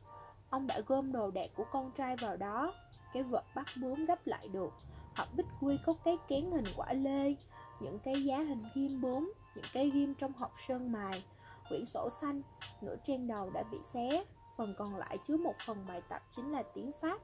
Ông 0.50 0.66
đã 0.66 0.80
gom 0.86 1.12
đồ 1.12 1.30
đạc 1.30 1.50
của 1.56 1.64
con 1.72 1.90
trai 1.96 2.16
vào 2.16 2.36
đó. 2.36 2.74
Cái 3.12 3.22
vật 3.22 3.44
bắt 3.54 3.66
bướm 3.80 4.06
gấp 4.06 4.26
lại 4.26 4.48
được. 4.48 4.72
Hộp 5.14 5.28
bích 5.36 5.46
quy 5.60 5.78
có 5.86 5.94
cái 6.04 6.18
kén 6.28 6.50
hình 6.50 6.64
quả 6.76 6.92
lê, 6.92 7.34
Những 7.80 7.98
cái 7.98 8.24
giá 8.24 8.38
hình 8.38 8.64
ghim 8.74 9.00
bướm, 9.00 9.32
Những 9.54 9.64
cái 9.72 9.90
ghim 9.90 10.14
trong 10.14 10.32
hộp 10.32 10.52
sơn 10.68 10.92
mài. 10.92 11.24
Quyển 11.68 11.86
sổ 11.86 12.08
xanh, 12.10 12.42
Nửa 12.80 12.96
trang 13.04 13.26
đầu 13.26 13.50
đã 13.50 13.62
bị 13.62 13.78
xé. 13.82 14.24
Phần 14.56 14.74
còn 14.78 14.96
lại 14.96 15.18
chứa 15.26 15.36
một 15.36 15.54
phần 15.66 15.84
bài 15.88 16.02
tập 16.08 16.22
chính 16.36 16.52
là 16.52 16.62
tiếng 16.74 16.90
Pháp. 17.00 17.18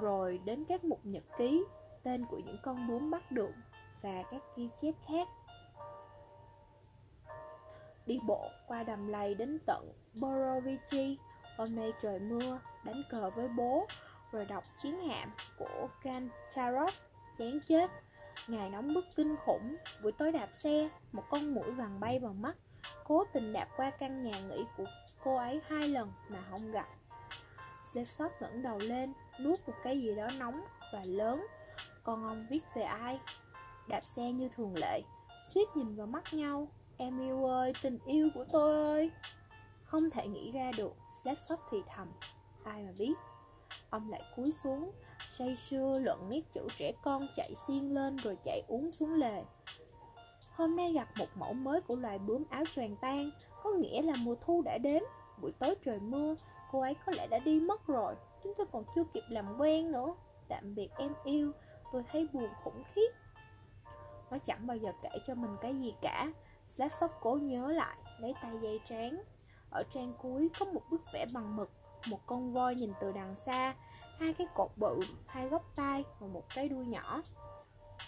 Rồi 0.00 0.40
đến 0.44 0.64
các 0.64 0.84
mục 0.84 1.00
nhật 1.04 1.24
ký, 1.38 1.64
Tên 2.02 2.24
của 2.24 2.40
những 2.46 2.58
con 2.62 2.88
bướm 2.88 3.10
bắt 3.10 3.32
được 3.32 3.50
Và 4.02 4.22
các 4.30 4.42
ghi 4.56 4.68
chép 4.80 4.94
khác 5.06 5.28
đi 8.06 8.18
bộ 8.26 8.50
qua 8.66 8.82
đầm 8.82 9.08
lầy 9.08 9.34
đến 9.34 9.58
tận 9.66 9.92
Borovichi. 10.14 11.18
Hôm 11.56 11.76
nay 11.76 11.92
trời 12.02 12.18
mưa, 12.18 12.60
đánh 12.84 13.02
cờ 13.10 13.30
với 13.30 13.48
bố, 13.48 13.86
rồi 14.32 14.44
đọc 14.44 14.64
chiến 14.82 15.00
hạm 15.08 15.30
của 15.58 15.88
Kantarov, 16.02 16.94
chán 17.38 17.58
chết. 17.68 17.90
Ngày 18.48 18.70
nóng 18.70 18.94
bức 18.94 19.04
kinh 19.16 19.36
khủng, 19.36 19.76
buổi 20.02 20.12
tối 20.12 20.32
đạp 20.32 20.48
xe, 20.52 20.88
một 21.12 21.22
con 21.30 21.54
mũi 21.54 21.70
vàng 21.70 22.00
bay 22.00 22.18
vào 22.18 22.32
mắt, 22.32 22.56
cố 23.04 23.24
tình 23.32 23.52
đạp 23.52 23.68
qua 23.76 23.90
căn 23.90 24.24
nhà 24.24 24.40
nghỉ 24.40 24.64
của 24.76 24.84
cô 25.24 25.36
ấy 25.36 25.60
hai 25.68 25.88
lần 25.88 26.12
mà 26.28 26.38
không 26.50 26.72
gặp. 26.72 26.86
Slipshot 27.92 28.32
ngẩng 28.40 28.62
đầu 28.62 28.78
lên, 28.78 29.12
nuốt 29.40 29.60
một 29.66 29.74
cái 29.84 30.00
gì 30.00 30.14
đó 30.14 30.30
nóng 30.38 30.64
và 30.92 31.04
lớn. 31.04 31.46
Con 32.02 32.24
ông 32.24 32.46
viết 32.50 32.64
về 32.74 32.82
ai? 32.82 33.20
Đạp 33.88 34.00
xe 34.04 34.32
như 34.32 34.48
thường 34.48 34.76
lệ, 34.76 35.02
suýt 35.48 35.68
nhìn 35.74 35.96
vào 35.96 36.06
mắt 36.06 36.34
nhau, 36.34 36.68
Em 36.98 37.20
yêu 37.20 37.44
ơi, 37.44 37.72
tình 37.82 37.98
yêu 38.06 38.28
của 38.34 38.44
tôi 38.52 38.74
ơi. 38.74 39.10
Không 39.84 40.10
thể 40.10 40.28
nghĩ 40.28 40.52
ra 40.52 40.72
được 40.76 40.92
Slapshot 41.22 41.58
thì 41.70 41.82
thầm. 41.96 42.08
Ai 42.64 42.82
mà 42.82 42.92
biết? 42.98 43.14
Ông 43.90 44.10
lại 44.10 44.22
cúi 44.36 44.52
xuống. 44.52 44.90
Say 45.38 45.56
sưa 45.56 45.98
luận 45.98 46.28
nét 46.28 46.40
chữ 46.52 46.68
trẻ 46.78 46.92
con 47.02 47.26
chạy 47.36 47.54
xiên 47.66 47.90
lên 47.90 48.16
rồi 48.16 48.36
chạy 48.44 48.62
uống 48.68 48.90
xuống 48.90 49.14
lề. 49.14 49.44
Hôm 50.54 50.76
nay 50.76 50.92
gặp 50.92 51.08
một 51.16 51.28
mẫu 51.34 51.52
mới 51.52 51.80
của 51.80 51.96
loài 51.96 52.18
bướm 52.18 52.44
áo 52.50 52.64
choàng 52.74 52.96
tan. 52.96 53.30
Có 53.62 53.70
nghĩa 53.70 54.02
là 54.02 54.14
mùa 54.16 54.34
thu 54.40 54.62
đã 54.62 54.78
đến. 54.78 55.02
Buổi 55.40 55.52
tối 55.52 55.74
trời 55.84 56.00
mưa 56.00 56.34
Cô 56.74 56.80
ấy 56.80 56.94
có 57.06 57.12
lẽ 57.12 57.26
đã 57.26 57.38
đi 57.38 57.60
mất 57.60 57.86
rồi. 57.86 58.14
Chúng 58.42 58.52
tôi 58.56 58.66
còn 58.72 58.84
chưa 58.94 59.04
kịp 59.04 59.24
làm 59.28 59.56
quen 59.58 59.92
nữa. 59.92 60.14
Tạm 60.48 60.74
biệt 60.74 60.88
em 60.98 61.12
yêu. 61.24 61.52
Tôi 61.92 62.02
thấy 62.12 62.28
buồn 62.32 62.48
khủng 62.64 62.82
khiếp. 62.94 63.10
Nó 64.30 64.38
chẳng 64.38 64.66
bao 64.66 64.76
giờ 64.76 64.92
kể 65.02 65.10
cho 65.26 65.34
mình 65.34 65.56
cái 65.60 65.74
gì 65.74 65.94
cả. 66.02 66.32
Slapshot 66.68 67.10
cố 67.20 67.38
nhớ 67.42 67.72
lại 67.72 67.96
Lấy 68.18 68.34
tay 68.42 68.52
dây 68.62 68.80
trán 68.88 69.22
Ở 69.70 69.82
trang 69.94 70.12
cuối 70.22 70.50
có 70.58 70.66
một 70.66 70.82
bức 70.90 71.12
vẽ 71.12 71.26
bằng 71.34 71.56
mực 71.56 71.70
Một 72.06 72.20
con 72.26 72.52
voi 72.52 72.74
nhìn 72.74 72.92
từ 73.00 73.12
đằng 73.12 73.36
xa 73.36 73.74
Hai 74.18 74.32
cái 74.32 74.46
cột 74.54 74.70
bự, 74.76 75.00
hai 75.26 75.48
góc 75.48 75.72
tai 75.76 76.04
Và 76.20 76.26
một 76.26 76.44
cái 76.54 76.68
đuôi 76.68 76.86
nhỏ. 76.86 77.22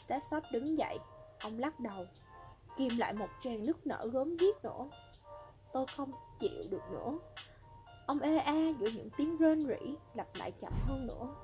Slapshot 0.06 0.42
đứng 0.52 0.78
dậy 0.78 0.98
Ông 1.40 1.58
lắc 1.58 1.80
đầu 1.80 2.06
Kìm 2.76 2.96
lại 2.96 3.12
một 3.12 3.28
tràng 3.40 3.66
nước 3.66 3.86
nở 3.86 4.08
gớm 4.12 4.36
ghiếc 4.36 4.64
nữa. 4.64 4.88
Tôi 5.72 5.86
không 5.96 6.12
chịu 6.40 6.64
được 6.70 6.82
nữa. 6.90 7.18
Ông 8.06 8.20
ê 8.20 8.36
a 8.36 8.72
giữa 8.78 8.88
những 8.88 9.10
tiếng 9.16 9.36
rên 9.36 9.66
rỉ 9.66 9.94
Lặp 10.14 10.34
lại 10.34 10.52
chậm 10.60 10.72
hơn 10.86 11.06
nữa. 11.06 11.34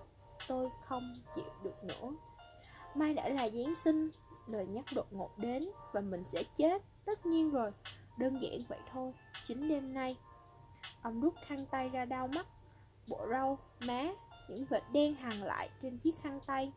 Tôi 0.49 0.69
không 0.85 1.15
chịu 1.35 1.51
được 1.63 1.85
nữa. 1.85 2.13
Mai 2.95 3.15
đã 3.15 3.29
là 3.29 3.49
Giáng 3.49 3.75
sinh 3.85 4.11
Lời 4.47 4.67
nhắc 4.67 4.85
đột 4.95 5.13
ngột 5.13 5.39
đến 5.39 5.69
Và 5.93 6.01
mình 6.01 6.25
sẽ 6.33 6.43
chết. 6.57 6.83
Tất 7.05 7.27
nhiên 7.27 7.51
rồi 7.51 7.71
Đơn 8.17 8.43
giản 8.43 8.61
vậy 8.69 8.79
thôi 8.93 9.13
Chính 9.47 9.69
đêm 9.69 9.95
nay. 9.95 10.17
Ông 11.03 11.21
rút 11.21 11.35
khăn 11.47 11.67
tay 11.71 11.89
ra 11.89 12.05
đau 12.05 12.27
mắt 12.27 12.47
Bộ 13.09 13.27
râu, 13.31 13.59
má 13.81 14.05
Những 14.49 14.65
vệt 14.65 14.83
đen 14.93 15.15
hằn 15.15 15.41
lại 15.41 15.71
trên 15.83 15.99
chiếc 15.99 16.15
khăn 16.23 16.41
tay. 16.47 16.73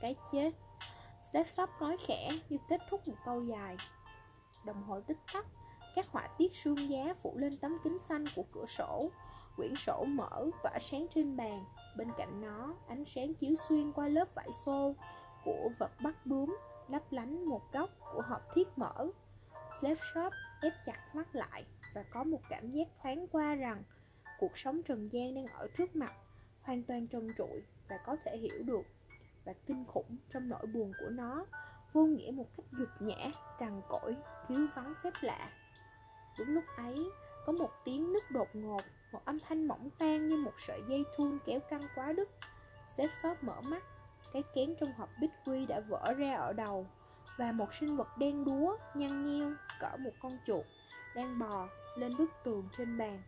Cái 0.00 0.16
chết 0.32 0.50
Steph 1.30 1.50
Shop 1.50 1.70
nói 1.80 1.96
khẽ 2.06 2.30
như 2.48 2.58
kết 2.68 2.80
thúc 2.90 3.08
một 3.08 3.14
câu 3.24 3.44
dài. 3.44 3.76
Đồng 4.64 4.82
hồ 4.82 5.00
tích 5.00 5.18
tắc 5.32 5.46
Các 5.94 6.06
họa 6.12 6.28
tiết 6.38 6.52
sương 6.64 6.90
giá 6.90 7.14
phủ 7.22 7.32
lên 7.36 7.56
tấm 7.56 7.78
kính 7.84 7.98
xanh 7.98 8.24
của 8.36 8.44
cửa 8.52 8.66
sổ. 8.66 9.10
Quyển 9.56 9.74
sổ 9.76 10.04
mở 10.04 10.50
tỏa 10.62 10.78
sáng 10.78 11.06
trên 11.14 11.36
bàn. 11.36 11.64
Bên 11.96 12.08
cạnh 12.16 12.40
nó, 12.40 12.74
ánh 12.88 13.04
sáng 13.14 13.34
chiếu 13.34 13.54
xuyên 13.68 13.92
qua 13.92 14.08
lớp 14.08 14.28
vải 14.34 14.52
xô 14.64 14.94
Của 15.44 15.70
vật 15.78 15.90
bắt 16.02 16.26
bướm 16.26 16.56
Lấp 16.88 17.02
lánh 17.10 17.44
một 17.44 17.72
góc 17.72 17.90
của 18.14 18.22
hộp 18.28 18.54
thiết 18.54 18.78
mở. 18.78 19.10
Slave 19.84 20.00
Shop 20.14 20.32
ép 20.60 20.72
chặt 20.86 21.14
mắt 21.14 21.34
lại 21.34 21.64
Và 21.94 22.02
có 22.10 22.24
một 22.24 22.40
cảm 22.48 22.70
giác 22.70 22.88
thoáng 23.02 23.26
qua 23.32 23.54
rằng 23.54 23.82
Cuộc 24.38 24.58
sống 24.58 24.82
trần 24.82 25.08
gian 25.12 25.34
đang 25.34 25.46
ở 25.46 25.68
trước 25.78 25.96
mặt 25.96 26.12
Hoàn 26.62 26.82
toàn 26.82 27.06
trần 27.06 27.28
trụi 27.38 27.62
Và 27.88 27.96
có 28.06 28.16
thể 28.24 28.36
hiểu 28.36 28.62
được 28.62 28.82
Và 29.44 29.52
kinh 29.66 29.84
khủng 29.84 30.16
trong 30.32 30.48
nỗi 30.48 30.66
buồn 30.66 30.92
của 31.00 31.10
nó 31.10 31.46
Vô 31.92 32.04
nghĩa 32.04 32.30
một 32.30 32.46
cách 32.56 32.66
dục 32.72 32.88
nhã, 33.00 33.30
cằn 33.58 33.80
cỗi, 33.88 34.16
thiếu 34.48 34.66
vắng 34.74 34.94
phép 35.02 35.12
lạ. 35.20 35.50
Đúng 36.38 36.48
lúc 36.48 36.64
ấy, 36.76 37.10
có 37.46 37.52
một 37.52 37.70
tiếng 37.84 38.12
nứt 38.12 38.30
đột 38.30 38.48
ngột 38.52 38.82
Một 39.12 39.20
âm 39.24 39.38
thanh 39.40 39.68
mỏng 39.68 39.90
tan 39.98 40.28
như 40.28 40.36
một 40.36 40.54
sợi 40.66 40.80
dây 40.88 41.04
thun 41.16 41.38
kéo 41.44 41.60
căng 41.60 41.82
quá 41.94 42.12
đứt. 42.12 42.28
Step 42.94 43.10
Shop 43.22 43.44
mở 43.44 43.60
mắt 43.60 43.82
Cái 44.32 44.42
kén 44.54 44.74
trong 44.80 44.92
hộp 44.92 45.08
bích 45.20 45.30
quy 45.46 45.66
đã 45.66 45.80
vỡ 45.80 46.14
ra 46.18 46.34
ở 46.34 46.52
đầu 46.52 46.86
Và 47.36 47.52
một 47.52 47.74
sinh 47.74 47.96
vật 47.96 48.18
đen 48.18 48.44
đúa, 48.44 48.76
nhăn 48.94 49.26
nheo, 49.26 49.52
cỡ 49.80 49.96
một 49.96 50.12
con 50.22 50.38
chuột 50.46 50.64
Đang 51.14 51.38
bò 51.38 51.68
lên 51.96 52.16
bức 52.16 52.30
tường 52.44 52.68
trên 52.78 52.98
bàn 52.98 53.22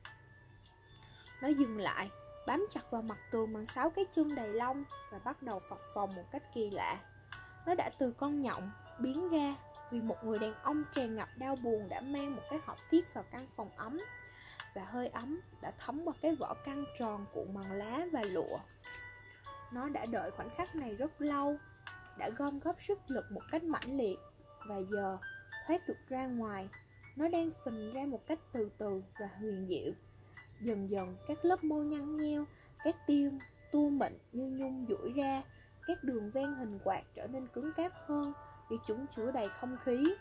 Nó 1.42 1.48
dừng 1.48 1.78
lại, 1.78 2.10
bám 2.46 2.66
chặt 2.74 2.90
vào 2.90 3.02
mặt 3.02 3.18
tường 3.30 3.52
bằng 3.52 3.66
sáu 3.66 3.90
cái 3.90 4.04
chân 4.14 4.34
đầy 4.34 4.48
lông 4.48 4.84
Và 5.12 5.18
bắt 5.18 5.42
đầu 5.42 5.60
phập 5.68 5.78
phồng 5.94 6.14
một 6.14 6.24
cách 6.32 6.42
kỳ 6.54 6.70
lạ 6.70 7.00
Nó 7.66 7.74
đã 7.74 7.90
từ 7.98 8.12
con 8.12 8.42
nhộng 8.42 8.70
biến 8.98 9.28
ra 9.30 9.54
vì 9.90 10.00
một 10.00 10.24
người 10.24 10.38
đàn 10.38 10.54
ông 10.62 10.84
tràn 10.94 11.16
ngập 11.16 11.28
đau 11.36 11.56
buồn 11.56 11.88
đã 11.88 12.00
mang 12.00 12.36
một 12.36 12.42
cái 12.50 12.58
hộp 12.66 12.78
thiết 12.90 13.14
vào 13.14 13.24
căn 13.30 13.46
phòng 13.56 13.70
ấm 13.76 14.00
và 14.76 14.84
hơi 14.84 15.08
ấm 15.08 15.40
đã 15.60 15.72
thấm 15.78 16.00
qua 16.04 16.14
cái 16.22 16.34
vỏ 16.34 16.54
căng 16.64 16.84
tròn 16.98 17.26
cuộn 17.32 17.54
bằng 17.54 17.72
lá 17.72 18.06
và 18.12 18.22
lụa. 18.22 18.58
Nó 19.72 19.88
đã 19.88 20.06
đợi 20.06 20.30
khoảnh 20.30 20.50
khắc 20.50 20.76
này 20.76 20.94
rất 20.94 21.20
lâu, 21.20 21.56
đã 22.18 22.30
gom 22.38 22.58
góp 22.58 22.76
sức 22.82 22.98
lực 23.08 23.24
một 23.30 23.40
cách 23.50 23.64
mãnh 23.64 23.96
liệt 23.96 24.18
và 24.68 24.80
giờ 24.90 25.18
thoát 25.66 25.88
được 25.88 26.08
ra 26.08 26.26
ngoài, 26.26 26.68
nó 27.16 27.28
đang 27.28 27.50
phình 27.64 27.92
ra 27.92 28.04
một 28.04 28.26
cách 28.26 28.38
từ 28.52 28.70
từ 28.78 29.02
và 29.20 29.28
huyền 29.38 29.66
diệu. 29.68 29.92
Dần 30.60 30.90
dần 30.90 31.16
các 31.28 31.44
lớp 31.44 31.64
mô 31.64 31.76
nhăn 31.76 32.16
nheo, 32.16 32.44
các 32.84 32.96
tiêu 33.06 33.30
tua 33.72 33.88
mịn 33.88 34.18
như 34.32 34.50
nhung 34.50 34.86
duỗi 34.88 35.12
ra, 35.12 35.42
các 35.86 36.04
đường 36.04 36.30
ven 36.30 36.54
hình 36.54 36.78
quạt 36.84 37.02
trở 37.14 37.26
nên 37.26 37.46
cứng 37.46 37.72
cáp 37.76 37.92
hơn 38.06 38.32
vì 38.70 38.76
chúng 38.86 39.06
chứa 39.16 39.30
đầy 39.30 39.48
không 39.48 39.76
khí. 39.84 40.14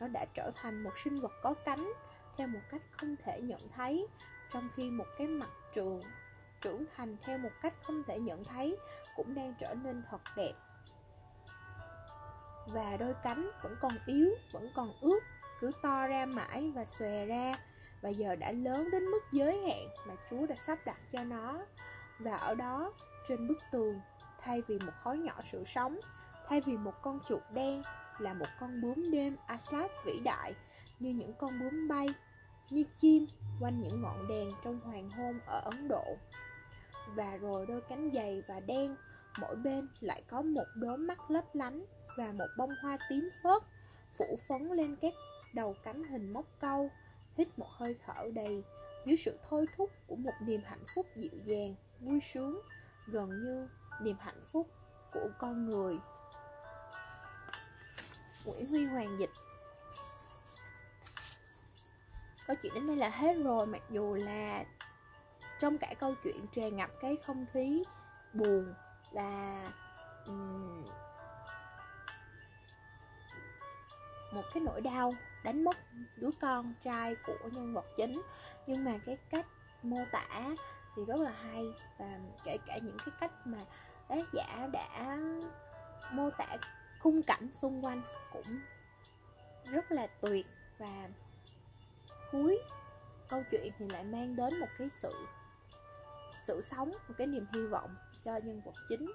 Nó 0.00 0.08
đã 0.08 0.26
trở 0.34 0.50
thành 0.56 0.82
một 0.82 0.92
sinh 1.04 1.16
vật 1.16 1.32
có 1.42 1.54
cánh 1.64 1.92
theo 2.36 2.48
một 2.48 2.60
cách 2.70 2.82
không 2.90 3.16
thể 3.24 3.40
nhận 3.40 3.60
thấy, 3.68 4.06
trong 4.52 4.68
khi 4.76 4.90
một 4.90 5.06
cái 5.18 5.26
mặt 5.26 5.50
trường 5.74 6.02
trưởng 6.60 6.84
thành 6.96 7.16
theo 7.22 7.38
một 7.38 7.50
cách 7.62 7.74
không 7.82 8.02
thể 8.06 8.18
nhận 8.18 8.44
thấy 8.44 8.76
cũng 9.16 9.34
đang 9.34 9.54
trở 9.60 9.74
nên 9.74 10.02
thật 10.10 10.20
đẹp. 10.36 10.52
Và 12.66 12.96
đôi 12.96 13.14
cánh 13.22 13.50
vẫn 13.62 13.76
còn 13.80 13.92
yếu, 14.06 14.28
vẫn 14.52 14.68
còn 14.74 14.92
ướt, 15.00 15.20
cứ 15.60 15.70
to 15.82 16.06
ra 16.06 16.26
mãi 16.26 16.72
và 16.74 16.84
xòe 16.84 17.26
ra. 17.26 17.54
Và 18.02 18.08
giờ 18.08 18.36
đã 18.36 18.52
lớn 18.52 18.90
đến 18.92 19.04
mức 19.04 19.20
giới 19.32 19.58
hạn 19.58 19.88
mà 20.08 20.14
Chúa 20.30 20.46
đã 20.46 20.56
sắp 20.66 20.78
đặt 20.84 20.98
cho 21.12 21.24
nó. 21.24 21.58
Và 22.18 22.36
ở 22.36 22.54
đó, 22.54 22.92
trên 23.28 23.48
bức 23.48 23.58
tường, 23.72 24.00
thay 24.40 24.62
vì 24.66 24.78
một 24.78 24.92
khối 25.02 25.18
nhỏ 25.18 25.40
sự 25.52 25.64
sống, 25.66 26.00
thay 26.48 26.60
vì 26.60 26.76
một 26.76 27.02
con 27.02 27.20
chuột 27.28 27.42
đen 27.54 27.82
là 28.18 28.34
một 28.34 28.46
con 28.60 28.80
bướm 28.80 29.10
đêm 29.10 29.36
Aslat 29.46 29.90
vĩ 30.04 30.20
đại 30.24 30.54
như 30.98 31.10
những 31.10 31.34
con 31.38 31.60
bướm 31.60 31.88
bay 31.88 32.08
như 32.70 32.84
chim 32.98 33.26
quanh 33.60 33.80
những 33.80 34.02
ngọn 34.02 34.28
đèn 34.28 34.50
trong 34.64 34.80
hoàng 34.80 35.10
hôn 35.10 35.40
ở 35.46 35.60
Ấn 35.64 35.88
Độ. 35.88 36.16
Và 37.14 37.36
rồi 37.36 37.66
đôi 37.66 37.80
cánh 37.80 38.10
dày 38.14 38.42
và 38.48 38.60
đen 38.60 38.96
mỗi 39.38 39.56
bên 39.56 39.88
lại 40.00 40.22
có 40.28 40.42
một 40.42 40.64
đốm 40.74 41.06
mắt 41.06 41.30
lấp 41.30 41.44
lánh 41.54 41.84
và 42.16 42.32
một 42.32 42.48
bông 42.56 42.70
hoa 42.82 42.98
tím 43.10 43.30
phớt 43.42 43.62
phủ 44.18 44.38
phấn 44.48 44.72
lên 44.72 44.96
các 44.96 45.12
đầu 45.54 45.76
cánh 45.84 46.04
hình 46.04 46.32
móc 46.32 46.44
câu 46.60 46.90
hít 47.36 47.58
một 47.58 47.68
hơi 47.70 47.96
thở 48.06 48.30
đầy. 48.34 48.64
Dưới 49.06 49.16
sự 49.16 49.38
thôi 49.50 49.66
thúc 49.76 49.90
của 50.06 50.16
một 50.16 50.34
niềm 50.40 50.60
hạnh 50.64 50.84
phúc 50.94 51.06
dịu 51.16 51.40
dàng 51.44 51.74
vui 52.00 52.20
sướng 52.32 52.60
gần 53.06 53.28
như 53.28 53.68
niềm 54.02 54.16
hạnh 54.20 54.40
phúc 54.52 54.70
của 55.12 55.28
con 55.38 55.66
người. 55.70 55.98
Nguyễn 58.44 58.66
Huy 58.66 58.84
Hoàng 58.84 59.16
dịch. 59.18 59.30
Câu 62.46 62.56
chuyện 62.62 62.74
đến 62.74 62.86
đây 62.86 62.96
là 62.96 63.08
hết 63.08 63.36
rồi 63.44 63.66
Mặc 63.66 63.82
dù 63.90 64.14
là 64.14 64.64
trong 65.60 65.78
cả 65.78 65.94
câu 66.00 66.14
chuyện 66.24 66.46
tràn 66.52 66.76
ngập 66.76 66.90
cái 67.00 67.16
không 67.26 67.46
khí 67.52 67.84
buồn 68.34 68.74
và 69.12 69.62
um, 70.26 70.84
một 74.32 74.42
cái 74.54 74.62
nỗi 74.62 74.80
đau 74.80 75.14
đánh 75.44 75.64
mất 75.64 75.76
đứa 76.16 76.30
con 76.40 76.74
trai 76.84 77.14
của 77.26 77.48
nhân 77.52 77.74
vật 77.74 77.86
chính. 77.96 78.22
Nhưng 78.66 78.84
mà 78.84 78.98
cái 79.06 79.16
cách 79.30 79.46
mô 79.82 79.98
tả 80.12 80.54
thì 80.96 81.04
rất 81.04 81.20
là 81.20 81.30
hay. 81.30 81.64
Và 81.98 82.18
kể 82.44 82.58
cả 82.66 82.78
những 82.78 82.96
cái 82.98 83.14
cách 83.20 83.32
mà 83.46 83.58
tác 84.08 84.24
giả 84.32 84.68
đã 84.72 85.18
mô 86.12 86.30
tả 86.30 86.56
khung 87.00 87.22
cảnh 87.22 87.48
xung 87.54 87.84
quanh 87.84 88.02
cũng 88.32 88.60
rất 89.64 89.92
là 89.92 90.06
tuyệt. 90.06 90.46
Và 90.78 91.08
cuối 92.32 92.58
câu 93.28 93.42
chuyện 93.50 93.72
thì 93.78 93.88
lại 93.88 94.04
mang 94.04 94.36
đến 94.36 94.60
một 94.60 94.68
cái 94.78 94.88
sự 94.90 95.12
sự 96.42 96.62
sống 96.62 96.90
một 96.90 97.14
cái 97.18 97.26
niềm 97.26 97.46
hy 97.54 97.66
vọng 97.66 97.96
cho 98.24 98.36
nhân 98.36 98.60
vật 98.64 98.74
chính. 98.88 99.12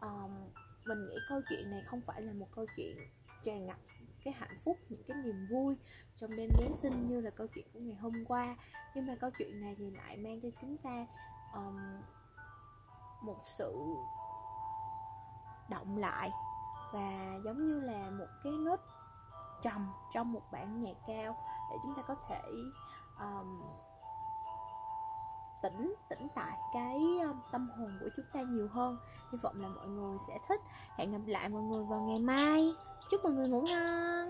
Um, 0.00 0.50
mình 0.84 1.08
nghĩ 1.08 1.16
câu 1.28 1.40
chuyện 1.48 1.70
này 1.70 1.82
không 1.86 2.00
phải 2.00 2.22
là 2.22 2.32
một 2.32 2.48
câu 2.56 2.66
chuyện 2.76 2.96
tràn 3.44 3.66
ngập 3.66 3.76
cái 4.24 4.34
hạnh 4.34 4.58
phúc 4.64 4.78
những 4.88 5.02
cái 5.08 5.16
niềm 5.24 5.46
vui 5.50 5.76
trong 6.16 6.30
đêm 6.36 6.50
giáng 6.60 6.74
sinh 6.74 7.04
như 7.08 7.20
là 7.20 7.30
câu 7.30 7.46
chuyện 7.54 7.66
của 7.72 7.80
ngày 7.80 7.96
hôm 7.96 8.24
qua. 8.24 8.56
Nhưng 8.94 9.06
mà 9.06 9.14
câu 9.20 9.30
chuyện 9.38 9.60
này 9.60 9.74
thì 9.78 9.90
lại 9.90 10.16
mang 10.16 10.40
cho 10.42 10.48
chúng 10.60 10.76
ta 10.78 11.06
um, 11.54 11.76
một 13.22 13.42
sự 13.48 13.74
động 15.70 15.96
lại 15.96 16.30
và 16.92 17.38
giống 17.44 17.68
như 17.68 17.80
là 17.80 18.10
một 18.10 18.28
cái 18.44 18.52
nốt 18.52 18.80
trầm 19.62 19.92
trong 20.14 20.32
một 20.32 20.42
bản 20.52 20.82
nhạc 20.82 20.96
cao 21.06 21.36
để 21.70 21.76
chúng 21.82 21.94
ta 21.94 22.02
có 22.02 22.14
thể 22.28 22.42
um, 23.18 23.62
tỉnh 25.64 25.94
tỉnh 26.08 26.28
tại 26.34 26.58
cái 26.74 26.96
ờ, 27.22 27.34
tâm 27.52 27.70
hồn 27.78 27.98
của 28.00 28.08
chúng 28.16 28.24
ta 28.32 28.40
nhiều 28.42 28.68
hơn. 28.72 28.96
Hy 29.32 29.38
vọng 29.42 29.60
là 29.60 29.68
mọi 29.68 29.86
người 29.86 30.18
sẽ 30.28 30.38
thích. 30.48 30.60
Hẹn 30.96 31.12
gặp 31.12 31.26
lại 31.26 31.48
mọi 31.48 31.62
người 31.62 31.84
vào 31.84 32.00
ngày 32.00 32.18
mai. 32.18 32.72
Chúc 33.10 33.24
mọi 33.24 33.32
người 33.32 33.48
ngủ 33.48 33.62
ngon! 33.62 34.28